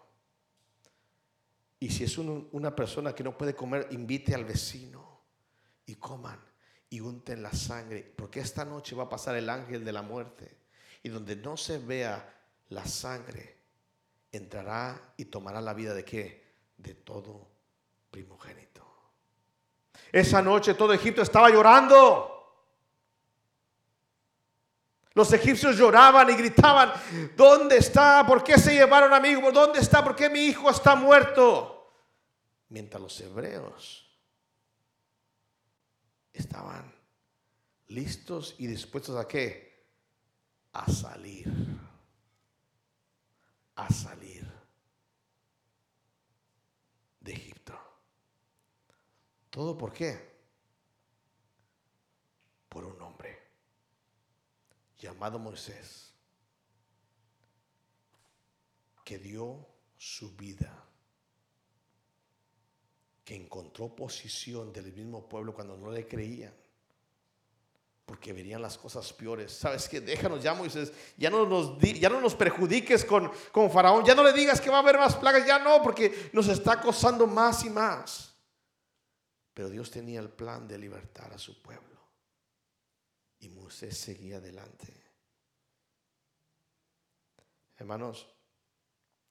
Y 1.79 1.89
si 1.89 2.03
es 2.03 2.17
una 2.17 2.75
persona 2.75 3.15
que 3.15 3.23
no 3.23 3.37
puede 3.37 3.55
comer, 3.55 3.87
invite 3.91 4.35
al 4.35 4.43
vecino 4.43 5.21
y 5.85 5.95
coman 5.95 6.43
y 6.89 6.99
unten 6.99 7.41
la 7.41 7.53
sangre, 7.53 8.03
porque 8.17 8.41
esta 8.41 8.65
noche 8.65 8.93
va 8.93 9.03
a 9.03 9.09
pasar 9.09 9.37
el 9.37 9.49
ángel 9.49 9.85
de 9.85 9.93
la 9.93 10.01
muerte. 10.01 10.57
Y 11.03 11.07
donde 11.07 11.37
no 11.37 11.55
se 11.55 11.77
vea 11.77 12.35
la 12.67 12.85
sangre, 12.85 13.59
entrará 14.33 15.13
y 15.15 15.23
tomará 15.23 15.61
la 15.61 15.73
vida 15.73 15.93
de 15.93 16.03
qué? 16.03 16.43
De 16.75 16.95
todo 16.95 17.47
primogénito. 18.11 18.66
Esa 20.11 20.41
noche 20.41 20.73
todo 20.73 20.93
Egipto 20.93 21.21
estaba 21.21 21.49
llorando. 21.49 22.33
Los 25.13 25.33
egipcios 25.33 25.75
lloraban 25.75 26.29
y 26.29 26.33
gritaban, 26.33 26.93
¿dónde 27.35 27.77
está? 27.77 28.23
¿Por 28.27 28.43
qué 28.43 28.59
se 28.59 28.73
llevaron 28.73 29.11
a 29.11 29.19
mi 29.19 29.29
hijo? 29.29 29.51
¿Dónde 29.51 29.79
está? 29.79 30.03
¿Por 30.03 30.15
qué 30.15 30.29
mi 30.29 30.41
hijo 30.41 30.69
está 30.69 30.93
muerto? 30.93 31.91
Mientras 32.69 33.01
los 33.01 33.19
hebreos 33.21 34.07
estaban 36.31 36.93
listos 37.87 38.55
y 38.59 38.67
dispuestos 38.67 39.15
a 39.15 39.27
qué? 39.27 39.87
A 40.73 40.91
salir. 40.91 41.51
A 43.75 43.91
salir 43.91 44.45
de 47.21 47.33
Egipto. 47.33 47.73
¿Todo 49.57 49.75
por 49.75 49.91
qué? 49.91 50.15
Por 52.69 52.85
un 52.85 53.01
hombre 53.01 53.39
llamado 54.99 55.39
Moisés 55.39 56.13
que 59.03 59.17
dio 59.17 59.65
su 59.97 60.35
vida, 60.35 60.71
que 63.25 63.33
encontró 63.35 63.95
posición 63.95 64.71
del 64.71 64.93
mismo 64.93 65.27
pueblo 65.27 65.55
cuando 65.55 65.75
no 65.75 65.89
le 65.89 66.07
creían 66.07 66.53
porque 68.05 68.33
verían 68.33 68.61
las 68.61 68.77
cosas 68.77 69.11
peores. 69.11 69.53
¿Sabes 69.53 69.89
qué? 69.89 70.01
Déjanos 70.01 70.43
ya, 70.43 70.53
Moisés. 70.53 70.93
Ya 71.17 71.31
no 71.31 71.47
nos, 71.47 71.79
ya 71.79 72.09
no 72.09 72.21
nos 72.21 72.35
perjudiques 72.35 73.03
con, 73.03 73.31
con 73.51 73.71
Faraón. 73.71 74.05
Ya 74.05 74.13
no 74.13 74.23
le 74.23 74.33
digas 74.33 74.61
que 74.61 74.69
va 74.69 74.77
a 74.77 74.81
haber 74.81 74.99
más 74.99 75.15
plagas. 75.15 75.47
Ya 75.47 75.57
no, 75.57 75.81
porque 75.81 76.29
nos 76.31 76.47
está 76.47 76.73
acosando 76.73 77.25
más 77.25 77.65
y 77.65 77.71
más. 77.71 78.36
Pero 79.57 79.71
Dios 79.71 79.89
tenía 79.89 80.19
el 80.19 80.29
plan 80.29 80.67
de 80.67 80.77
libertar 80.77 81.33
a 81.33 81.39
su 81.39 81.63
pueblo. 81.63 81.99
Y 83.39 83.49
Moisés 83.49 83.97
seguía 83.97 84.37
adelante. 84.37 84.93
Hermanos, 87.75 88.27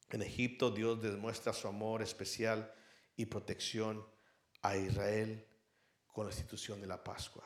en 0.08 0.22
Egipto 0.22 0.72
Dios 0.72 1.00
demuestra 1.00 1.52
su 1.52 1.68
amor 1.68 2.02
especial 2.02 2.74
y 3.14 3.26
protección 3.26 4.04
a 4.62 4.76
Israel 4.76 5.46
con 6.08 6.26
la 6.26 6.32
institución 6.32 6.80
de 6.80 6.88
la 6.88 7.04
Pascua. 7.04 7.44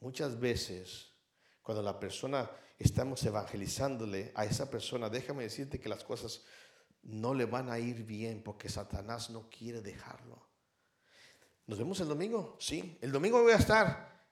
Muchas 0.00 0.38
veces, 0.38 1.14
cuando 1.62 1.82
la 1.82 1.98
persona 1.98 2.50
estamos 2.78 3.24
evangelizándole 3.24 4.32
a 4.34 4.44
esa 4.44 4.68
persona, 4.68 5.08
déjame 5.08 5.44
decirte 5.44 5.80
que 5.80 5.88
las 5.88 6.04
cosas 6.04 6.44
no 7.00 7.32
le 7.32 7.46
van 7.46 7.70
a 7.70 7.78
ir 7.78 8.04
bien 8.04 8.42
porque 8.42 8.68
Satanás 8.68 9.30
no 9.30 9.48
quiere 9.48 9.80
dejarlo. 9.80 10.45
¿Nos 11.66 11.78
vemos 11.78 11.98
el 12.00 12.08
domingo? 12.08 12.56
Sí, 12.60 12.96
el 13.00 13.10
domingo 13.10 13.42
voy 13.42 13.52
a 13.52 13.56
estar. 13.56 14.24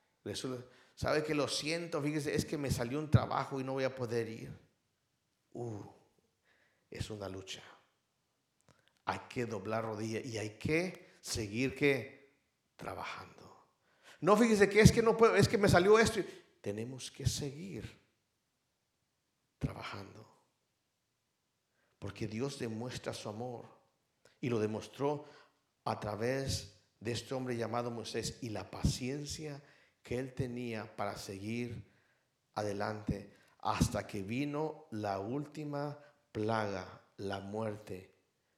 ¿Sabe 0.94 1.24
que 1.24 1.34
lo 1.34 1.48
siento? 1.48 2.00
Fíjese, 2.00 2.34
es 2.34 2.44
que 2.44 2.56
me 2.56 2.70
salió 2.70 2.98
un 2.98 3.10
trabajo 3.10 3.60
y 3.60 3.64
no 3.64 3.72
voy 3.72 3.84
a 3.84 3.94
poder 3.94 4.28
ir. 4.28 4.56
Uh, 5.52 5.84
es 6.90 7.10
una 7.10 7.28
lucha. 7.28 7.62
Hay 9.06 9.20
que 9.28 9.46
doblar 9.46 9.84
rodillas 9.84 10.24
y 10.24 10.38
hay 10.38 10.50
que 10.50 11.16
seguir 11.20 11.74
que 11.74 12.36
trabajando. 12.76 13.68
No 14.20 14.36
fíjese 14.36 14.68
que 14.68 14.80
es 14.80 14.92
que 14.92 15.02
no 15.02 15.16
puedo, 15.16 15.34
es 15.36 15.48
que 15.48 15.58
me 15.58 15.68
salió 15.68 15.98
esto. 15.98 16.20
Tenemos 16.60 17.10
que 17.10 17.26
seguir 17.26 18.00
trabajando. 19.58 20.24
Porque 21.98 22.28
Dios 22.28 22.58
demuestra 22.58 23.12
su 23.12 23.28
amor 23.28 23.66
y 24.40 24.48
lo 24.48 24.58
demostró 24.60 25.24
a 25.84 25.98
través 25.98 26.68
de 26.68 26.73
este 27.12 27.34
hombre 27.34 27.56
llamado 27.56 27.90
Moisés 27.90 28.38
y 28.42 28.50
la 28.50 28.70
paciencia 28.70 29.62
que 30.02 30.18
él 30.18 30.34
tenía 30.34 30.94
para 30.96 31.16
seguir 31.16 31.90
adelante 32.54 33.32
hasta 33.60 34.06
que 34.06 34.22
vino 34.22 34.86
la 34.90 35.18
última 35.18 35.98
plaga, 36.30 37.02
la 37.16 37.40
muerte, 37.40 38.14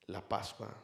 la 0.06 0.28
Pascua, 0.28 0.74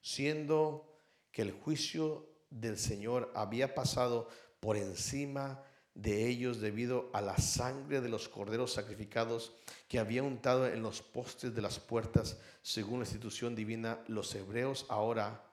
siendo 0.00 0.98
que 1.30 1.42
el 1.42 1.52
juicio 1.52 2.28
del 2.50 2.78
Señor 2.78 3.30
había 3.34 3.74
pasado 3.74 4.28
por 4.60 4.76
encima 4.76 5.62
de 5.94 6.28
ellos 6.28 6.60
debido 6.60 7.10
a 7.12 7.20
la 7.20 7.36
sangre 7.38 8.00
de 8.00 8.08
los 8.08 8.28
corderos 8.28 8.72
sacrificados 8.72 9.52
que 9.88 9.98
había 9.98 10.22
untado 10.22 10.66
en 10.66 10.82
los 10.82 11.02
postes 11.02 11.54
de 11.54 11.62
las 11.62 11.78
puertas 11.80 12.38
según 12.62 13.00
la 13.00 13.04
institución 13.04 13.54
divina, 13.54 14.02
los 14.06 14.34
hebreos 14.34 14.86
ahora 14.88 15.47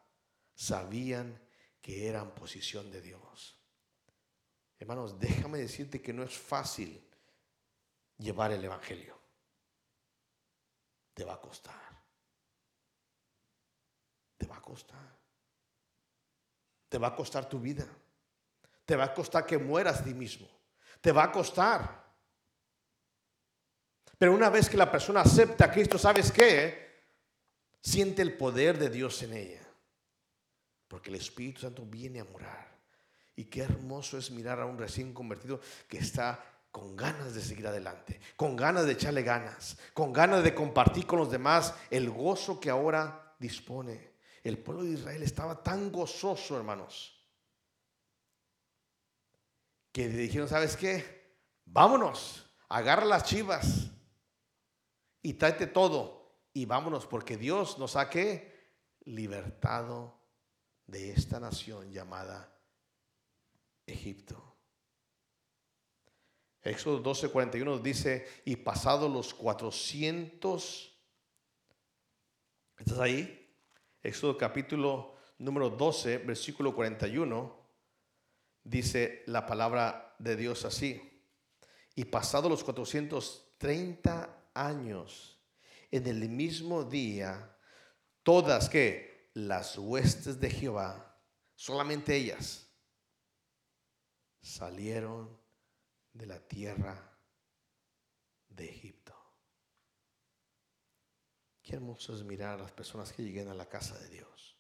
sabían 0.55 1.39
que 1.81 2.07
eran 2.07 2.33
posición 2.33 2.89
de 2.89 3.01
Dios. 3.01 3.59
Hermanos, 4.79 5.19
déjame 5.19 5.59
decirte 5.59 6.01
que 6.01 6.13
no 6.13 6.23
es 6.23 6.35
fácil 6.35 7.05
llevar 8.17 8.51
el 8.51 8.63
Evangelio. 8.63 9.17
Te 11.13 11.23
va 11.23 11.35
a 11.35 11.39
costar. 11.39 12.03
Te 14.37 14.47
va 14.47 14.57
a 14.57 14.61
costar. 14.61 15.17
Te 16.89 16.97
va 16.97 17.07
a 17.07 17.15
costar 17.15 17.47
tu 17.47 17.59
vida. 17.59 17.85
Te 18.85 18.95
va 18.95 19.05
a 19.05 19.13
costar 19.13 19.45
que 19.45 19.57
mueras 19.57 20.03
de 20.03 20.11
ti 20.11 20.17
mismo. 20.17 20.47
Te 21.01 21.11
va 21.11 21.23
a 21.23 21.31
costar. 21.31 22.05
Pero 24.17 24.33
una 24.33 24.49
vez 24.49 24.69
que 24.69 24.77
la 24.77 24.91
persona 24.91 25.21
acepta 25.21 25.65
a 25.65 25.71
Cristo, 25.71 25.97
¿sabes 25.97 26.31
qué? 26.31 27.03
Siente 27.81 28.21
el 28.21 28.37
poder 28.37 28.77
de 28.77 28.89
Dios 28.89 29.21
en 29.23 29.33
ella. 29.33 29.64
Porque 30.95 31.09
el 31.09 31.17
Espíritu 31.17 31.59
Santo 31.59 31.85
viene 31.85 32.21
a 32.21 32.23
morar. 32.23 32.73
Y 33.35 33.43
qué 33.43 33.63
hermoso 33.63 34.17
es 34.17 34.31
mirar 34.31 34.61
a 34.61 34.65
un 34.65 34.77
recién 34.77 35.13
convertido 35.13 35.59
que 35.89 35.97
está 35.97 36.41
con 36.71 36.95
ganas 36.95 37.35
de 37.35 37.41
seguir 37.41 37.67
adelante, 37.67 38.21
con 38.37 38.55
ganas 38.55 38.85
de 38.85 38.93
echarle 38.93 39.21
ganas, 39.21 39.77
con 39.93 40.13
ganas 40.13 40.41
de 40.41 40.55
compartir 40.55 41.05
con 41.05 41.19
los 41.19 41.29
demás 41.29 41.73
el 41.89 42.09
gozo 42.09 42.61
que 42.61 42.69
ahora 42.69 43.35
dispone. 43.39 44.13
El 44.41 44.57
pueblo 44.57 44.85
de 44.85 44.91
Israel 44.91 45.21
estaba 45.21 45.61
tan 45.61 45.91
gozoso, 45.91 46.55
hermanos, 46.55 47.21
que 49.91 50.07
le 50.07 50.15
dijeron, 50.15 50.47
¿sabes 50.47 50.77
qué? 50.77 51.35
Vámonos, 51.65 52.49
agarra 52.69 53.03
las 53.03 53.25
chivas 53.25 53.91
y 55.21 55.33
tráete 55.33 55.67
todo 55.67 56.39
y 56.53 56.63
vámonos, 56.63 57.05
porque 57.05 57.35
Dios 57.35 57.79
nos 57.79 57.97
ha 57.97 58.09
libertado 59.03 60.14
de 60.87 61.11
esta 61.11 61.39
nación 61.39 61.91
llamada 61.91 62.51
Egipto. 63.85 64.55
Éxodo 66.61 66.99
12, 66.99 67.29
41 67.29 67.77
dice, 67.79 68.27
y 68.43 68.55
pasado 68.55 69.07
los 69.07 69.33
400, 69.35 70.99
¿estás 72.79 72.99
ahí? 72.99 73.55
Éxodo 74.01 74.35
capítulo 74.37 75.15
número 75.37 75.69
12, 75.69 76.19
versículo 76.19 76.73
41, 76.73 77.69
dice 78.63 79.23
la 79.27 79.45
palabra 79.45 80.15
de 80.17 80.35
Dios 80.35 80.65
así. 80.65 81.23
Y 81.93 82.05
pasado 82.05 82.49
los 82.49 82.63
430 82.63 84.49
años, 84.55 85.39
en 85.91 86.07
el 86.07 86.29
mismo 86.29 86.83
día, 86.83 87.55
todas 88.23 88.69
que 88.69 89.14
las 89.35 89.77
huestes 89.77 90.39
de 90.39 90.49
Jehová, 90.49 91.13
solamente 91.55 92.15
ellas, 92.15 92.67
salieron 94.41 95.37
de 96.13 96.25
la 96.25 96.39
tierra 96.39 97.17
de 98.47 98.69
Egipto. 98.69 99.13
Qué 101.61 101.75
hermoso 101.75 102.15
es 102.15 102.23
mirar 102.23 102.59
a 102.59 102.63
las 102.63 102.71
personas 102.71 103.11
que 103.11 103.23
lleguen 103.23 103.49
a 103.49 103.53
la 103.53 103.67
casa 103.67 103.97
de 103.99 104.07
Dios. 104.07 104.55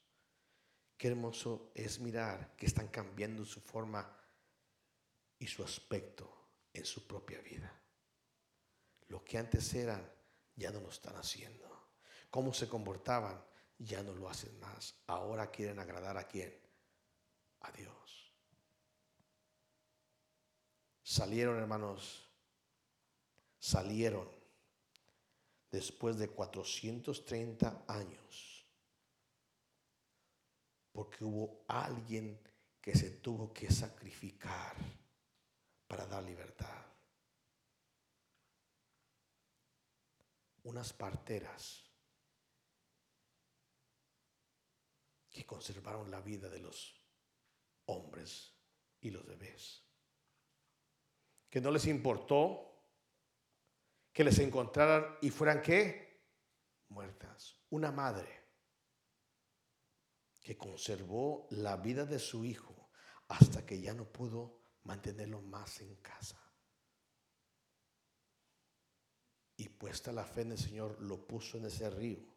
Qué 0.97 1.07
hermoso 1.07 1.71
es 1.73 1.99
mirar 1.99 2.55
que 2.57 2.65
están 2.65 2.89
cambiando 2.89 3.45
su 3.45 3.61
forma 3.61 4.13
y 5.39 5.47
su 5.47 5.63
aspecto 5.63 6.49
en 6.73 6.85
su 6.85 7.07
propia 7.07 7.39
vida. 7.39 7.71
Lo 9.07 9.23
que 9.23 9.37
antes 9.37 9.73
eran, 9.73 10.11
ya 10.55 10.71
no 10.71 10.81
lo 10.81 10.89
están 10.89 11.15
haciendo. 11.15 11.93
Cómo 12.29 12.53
se 12.53 12.67
comportaban, 12.67 13.41
ya 13.77 14.01
no 14.03 14.13
lo 14.13 14.29
hacen 14.29 14.59
más. 14.59 14.95
Ahora 15.07 15.51
quieren 15.51 15.79
agradar 15.79 16.17
a 16.17 16.27
quién? 16.27 16.53
A 17.61 17.71
Dios. 17.71 18.33
Salieron, 21.03 21.57
hermanos, 21.59 22.27
salieron 23.59 24.29
después 25.69 26.17
de 26.17 26.29
430 26.29 27.85
años, 27.87 28.65
porque 30.91 31.23
hubo 31.23 31.63
alguien 31.67 32.39
que 32.81 32.95
se 32.95 33.11
tuvo 33.11 33.53
que 33.53 33.71
sacrificar 33.71 34.75
para 35.87 36.05
dar 36.05 36.23
libertad. 36.23 36.85
Unas 40.63 40.93
parteras 40.93 41.84
conservaron 45.45 46.09
la 46.09 46.21
vida 46.21 46.49
de 46.49 46.59
los 46.59 46.95
hombres 47.85 48.53
y 49.01 49.11
los 49.11 49.25
bebés. 49.25 49.83
Que 51.49 51.61
no 51.61 51.71
les 51.71 51.85
importó 51.85 52.65
que 54.11 54.23
les 54.23 54.39
encontraran 54.39 55.17
y 55.21 55.29
fueran 55.29 55.61
qué? 55.61 56.23
Muertas. 56.89 57.59
Una 57.69 57.91
madre 57.91 58.45
que 60.41 60.57
conservó 60.57 61.47
la 61.51 61.75
vida 61.77 62.05
de 62.05 62.19
su 62.19 62.45
hijo 62.45 62.91
hasta 63.27 63.65
que 63.65 63.81
ya 63.81 63.93
no 63.93 64.05
pudo 64.05 64.61
mantenerlo 64.83 65.41
más 65.41 65.81
en 65.81 65.95
casa. 65.97 66.41
Y 69.57 69.69
puesta 69.69 70.11
la 70.11 70.23
fe 70.23 70.41
en 70.41 70.51
el 70.51 70.57
Señor, 70.57 71.01
lo 71.01 71.25
puso 71.25 71.57
en 71.57 71.65
ese 71.65 71.89
río 71.89 72.34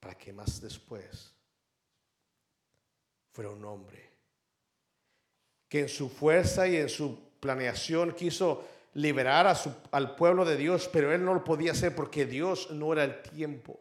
para 0.00 0.16
que 0.16 0.32
más 0.32 0.60
después 0.60 1.32
fuera 3.32 3.50
un 3.50 3.64
hombre 3.64 4.10
que 5.70 5.80
en 5.80 5.88
su 5.88 6.08
fuerza 6.08 6.66
y 6.66 6.76
en 6.76 6.88
su 6.88 7.16
planeación 7.38 8.12
quiso 8.12 8.66
liberar 8.94 9.56
al 9.92 10.16
pueblo 10.16 10.44
de 10.44 10.56
Dios, 10.56 10.90
pero 10.92 11.14
él 11.14 11.24
no 11.24 11.32
lo 11.32 11.44
podía 11.44 11.70
hacer 11.70 11.94
porque 11.94 12.26
Dios 12.26 12.72
no 12.72 12.92
era 12.92 13.04
el 13.04 13.22
tiempo. 13.22 13.78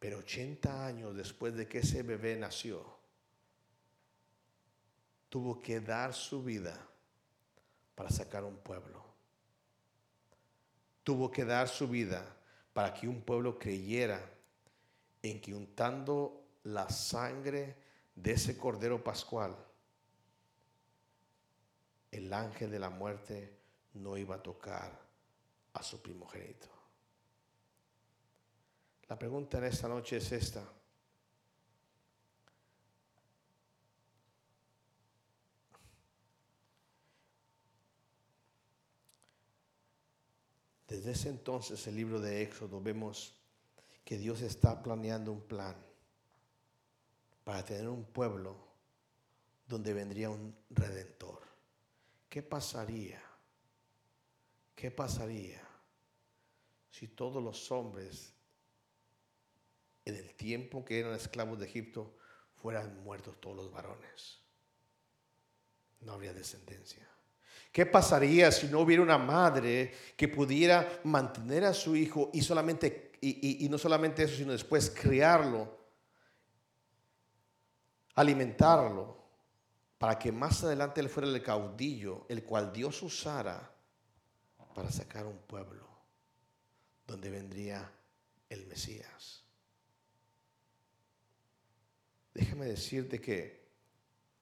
Pero 0.00 0.18
80 0.18 0.86
años 0.86 1.14
después 1.14 1.54
de 1.54 1.68
que 1.68 1.78
ese 1.78 2.02
bebé 2.02 2.34
nació, 2.34 2.84
tuvo 5.28 5.62
que 5.62 5.80
dar 5.80 6.12
su 6.12 6.42
vida 6.42 6.76
para 7.94 8.10
sacar 8.10 8.42
un 8.42 8.56
pueblo. 8.56 9.00
Tuvo 11.04 11.30
que 11.30 11.44
dar 11.44 11.68
su 11.68 11.86
vida 11.86 12.24
para 12.72 12.94
que 12.94 13.08
un 13.08 13.22
pueblo 13.22 13.58
creyera 13.58 14.20
en 15.22 15.40
que 15.40 15.54
untando 15.54 16.44
la 16.64 16.88
sangre 16.88 17.76
de 18.14 18.32
ese 18.32 18.56
cordero 18.56 19.02
pascual, 19.02 19.56
el 22.10 22.32
ángel 22.32 22.70
de 22.70 22.78
la 22.78 22.90
muerte 22.90 23.58
no 23.94 24.16
iba 24.16 24.36
a 24.36 24.42
tocar 24.42 24.98
a 25.72 25.82
su 25.82 26.00
primogénito. 26.00 26.68
La 29.08 29.18
pregunta 29.18 29.58
en 29.58 29.64
esta 29.64 29.88
noche 29.88 30.18
es 30.18 30.32
esta. 30.32 30.62
Ese 40.92 41.28
entonces, 41.28 41.86
el 41.86 41.96
libro 41.96 42.20
de 42.20 42.42
Éxodo, 42.42 42.80
vemos 42.80 43.34
que 44.04 44.18
Dios 44.18 44.42
está 44.42 44.82
planeando 44.82 45.32
un 45.32 45.42
plan 45.42 45.76
para 47.44 47.64
tener 47.64 47.88
un 47.88 48.04
pueblo 48.04 48.56
donde 49.66 49.94
vendría 49.94 50.30
un 50.30 50.54
redentor. 50.70 51.40
¿Qué 52.28 52.42
pasaría? 52.42 53.22
¿Qué 54.74 54.90
pasaría 54.90 55.62
si 56.90 57.08
todos 57.08 57.42
los 57.42 57.70
hombres 57.70 58.32
en 60.04 60.16
el 60.16 60.34
tiempo 60.34 60.84
que 60.84 60.98
eran 60.98 61.14
esclavos 61.14 61.58
de 61.58 61.66
Egipto 61.66 62.16
fueran 62.56 63.02
muertos 63.02 63.40
todos 63.40 63.56
los 63.56 63.70
varones? 63.70 64.40
No 66.00 66.12
habría 66.12 66.34
descendencia. 66.34 67.11
¿Qué 67.72 67.86
pasaría 67.86 68.52
si 68.52 68.66
no 68.66 68.80
hubiera 68.80 69.02
una 69.02 69.16
madre 69.16 69.94
que 70.14 70.28
pudiera 70.28 71.00
mantener 71.04 71.64
a 71.64 71.72
su 71.72 71.96
hijo 71.96 72.30
y 72.34 72.42
solamente 72.42 73.12
y, 73.24 73.66
no 73.70 73.78
solamente 73.78 74.24
eso, 74.24 74.36
sino 74.36 74.52
después 74.52 74.90
criarlo, 74.90 75.78
alimentarlo, 78.16 79.16
para 79.96 80.18
que 80.18 80.32
más 80.32 80.64
adelante 80.64 81.00
él 81.00 81.08
fuera 81.08 81.28
el 81.28 81.42
caudillo, 81.42 82.26
el 82.28 82.42
cual 82.42 82.72
Dios 82.72 83.00
usara 83.02 83.72
para 84.74 84.90
sacar 84.90 85.24
un 85.24 85.38
pueblo 85.38 85.86
donde 87.06 87.30
vendría 87.30 87.90
el 88.50 88.66
Mesías? 88.66 89.44
Déjame 92.34 92.66
decirte 92.66 93.20
que 93.20 93.62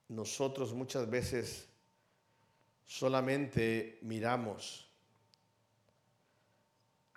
nosotros 0.09 0.72
muchas 0.72 1.09
veces 1.09 1.69
solamente 2.91 4.01
miramos 4.03 4.91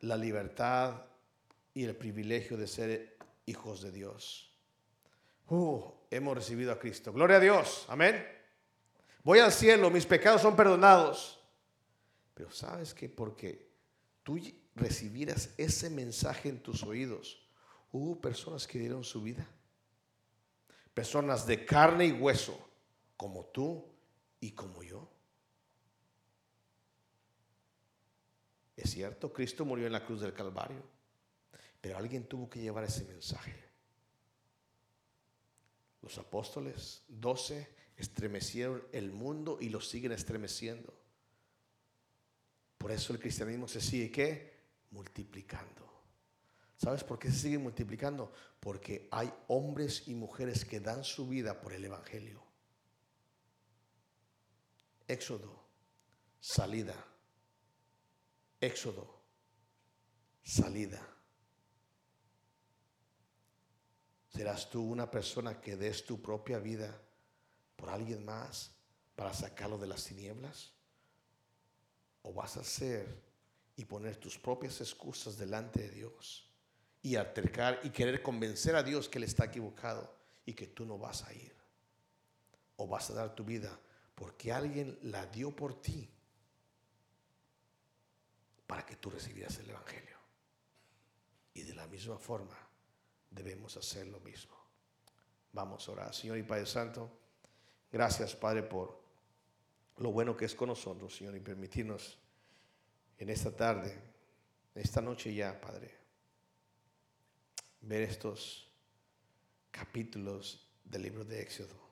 la 0.01 0.15
libertad 0.15 1.01
y 1.73 1.83
el 1.83 1.95
privilegio 1.95 2.57
de 2.57 2.67
ser 2.67 3.17
hijos 3.47 3.81
de 3.81 3.91
Dios. 3.91 4.53
Uh, 5.49 5.83
hemos 6.11 6.35
recibido 6.37 6.71
a 6.71 6.77
Cristo. 6.77 7.11
Gloria 7.11 7.37
a 7.37 7.39
Dios. 7.39 7.87
Amén. 7.89 8.23
Voy 9.23 9.39
al 9.39 9.51
cielo, 9.51 9.89
mis 9.89 10.05
pecados 10.05 10.43
son 10.43 10.55
perdonados. 10.55 11.39
Pero 12.35 12.51
sabes 12.51 12.93
que 12.93 13.09
porque 13.09 13.67
tú 14.21 14.39
recibieras 14.75 15.55
ese 15.57 15.89
mensaje 15.89 16.49
en 16.49 16.61
tus 16.61 16.83
oídos, 16.83 17.41
hubo 17.91 18.21
personas 18.21 18.67
que 18.67 18.77
dieron 18.77 19.03
su 19.03 19.23
vida. 19.23 19.47
Personas 20.93 21.47
de 21.47 21.65
carne 21.65 22.05
y 22.05 22.11
hueso, 22.11 22.59
como 23.17 23.45
tú 23.47 23.83
y 24.39 24.51
como 24.51 24.83
yo. 24.83 25.09
Es 28.75 28.91
cierto, 28.91 29.31
Cristo 29.31 29.65
murió 29.65 29.85
en 29.85 29.93
la 29.93 30.05
cruz 30.05 30.21
del 30.21 30.33
Calvario, 30.33 30.83
pero 31.79 31.97
alguien 31.97 32.27
tuvo 32.27 32.49
que 32.49 32.61
llevar 32.61 32.83
ese 32.83 33.03
mensaje. 33.05 33.55
Los 36.01 36.17
apóstoles, 36.17 37.03
doce, 37.07 37.69
estremecieron 37.95 38.83
el 38.91 39.11
mundo 39.11 39.57
y 39.61 39.69
lo 39.69 39.79
siguen 39.79 40.11
estremeciendo. 40.11 40.93
Por 42.77 42.91
eso 42.91 43.13
el 43.13 43.19
cristianismo 43.19 43.67
se 43.67 43.79
sigue 43.79 44.53
multiplicando. 44.91 45.83
¿Sabes 46.77 47.03
por 47.03 47.17
qué 47.17 47.31
se 47.31 47.39
sigue 47.39 47.57
multiplicando? 47.57 48.33
Porque 48.59 49.07
hay 49.11 49.31
hombres 49.47 50.07
y 50.07 50.15
mujeres 50.15 50.65
que 50.65 50.81
dan 50.81 51.03
su 51.03 51.27
vida 51.27 51.61
por 51.61 51.71
el 51.71 51.85
Evangelio. 51.85 52.43
Éxodo, 55.07 55.63
salida. 56.41 57.12
Éxodo, 58.63 59.05
salida. 60.41 61.05
¿Serás 64.29 64.69
tú 64.69 64.81
una 64.81 65.11
persona 65.11 65.59
que 65.59 65.75
des 65.75 66.05
tu 66.05 66.21
propia 66.21 66.59
vida 66.59 66.89
por 67.75 67.89
alguien 67.89 68.23
más 68.23 68.71
para 69.17 69.33
sacarlo 69.33 69.77
de 69.77 69.87
las 69.87 70.05
tinieblas? 70.05 70.71
¿O 72.21 72.33
vas 72.33 72.55
a 72.55 72.63
ser 72.63 73.21
y 73.75 73.83
poner 73.83 74.15
tus 74.15 74.39
propias 74.39 74.79
excusas 74.79 75.37
delante 75.37 75.81
de 75.81 75.89
Dios 75.89 76.49
y 77.01 77.17
altercar 77.17 77.81
y 77.83 77.89
querer 77.89 78.23
convencer 78.23 78.77
a 78.77 78.83
Dios 78.83 79.09
que 79.09 79.17
Él 79.17 79.25
está 79.25 79.43
equivocado 79.43 80.15
y 80.45 80.53
que 80.53 80.67
tú 80.67 80.85
no 80.85 80.97
vas 80.97 81.25
a 81.25 81.33
ir? 81.33 81.53
¿O 82.77 82.87
vas 82.87 83.09
a 83.09 83.13
dar 83.13 83.35
tu 83.35 83.43
vida 83.43 83.77
porque 84.15 84.53
alguien 84.53 84.97
la 85.01 85.25
dio 85.25 85.53
por 85.53 85.81
ti 85.81 86.12
para 88.73 88.87
que 88.87 88.95
tú 88.95 89.11
recibieras 89.11 89.55
el 89.59 89.69
Evangelio. 89.69 90.17
Y 91.53 91.61
de 91.61 91.75
la 91.75 91.85
misma 91.85 92.17
forma 92.17 92.57
debemos 93.29 93.77
hacer 93.77 94.07
lo 94.07 94.19
mismo. 94.21 94.57
Vamos 95.51 95.87
a 95.87 95.91
orar. 95.91 96.15
Señor 96.15 96.39
y 96.39 96.41
Padre 96.41 96.65
Santo, 96.65 97.07
gracias 97.91 98.35
Padre 98.35 98.63
por 98.63 98.99
lo 99.97 100.11
bueno 100.11 100.35
que 100.35 100.45
es 100.45 100.55
con 100.55 100.69
nosotros, 100.69 101.15
Señor, 101.15 101.35
y 101.35 101.39
permitirnos 101.39 102.17
en 103.19 103.29
esta 103.29 103.55
tarde, 103.55 103.95
esta 104.73 105.01
noche 105.01 105.31
ya, 105.35 105.61
Padre, 105.61 105.95
ver 107.81 108.01
estos 108.01 108.71
capítulos 109.69 110.67
del 110.83 111.03
libro 111.03 111.23
de 111.23 111.43
Éxodo. 111.43 111.82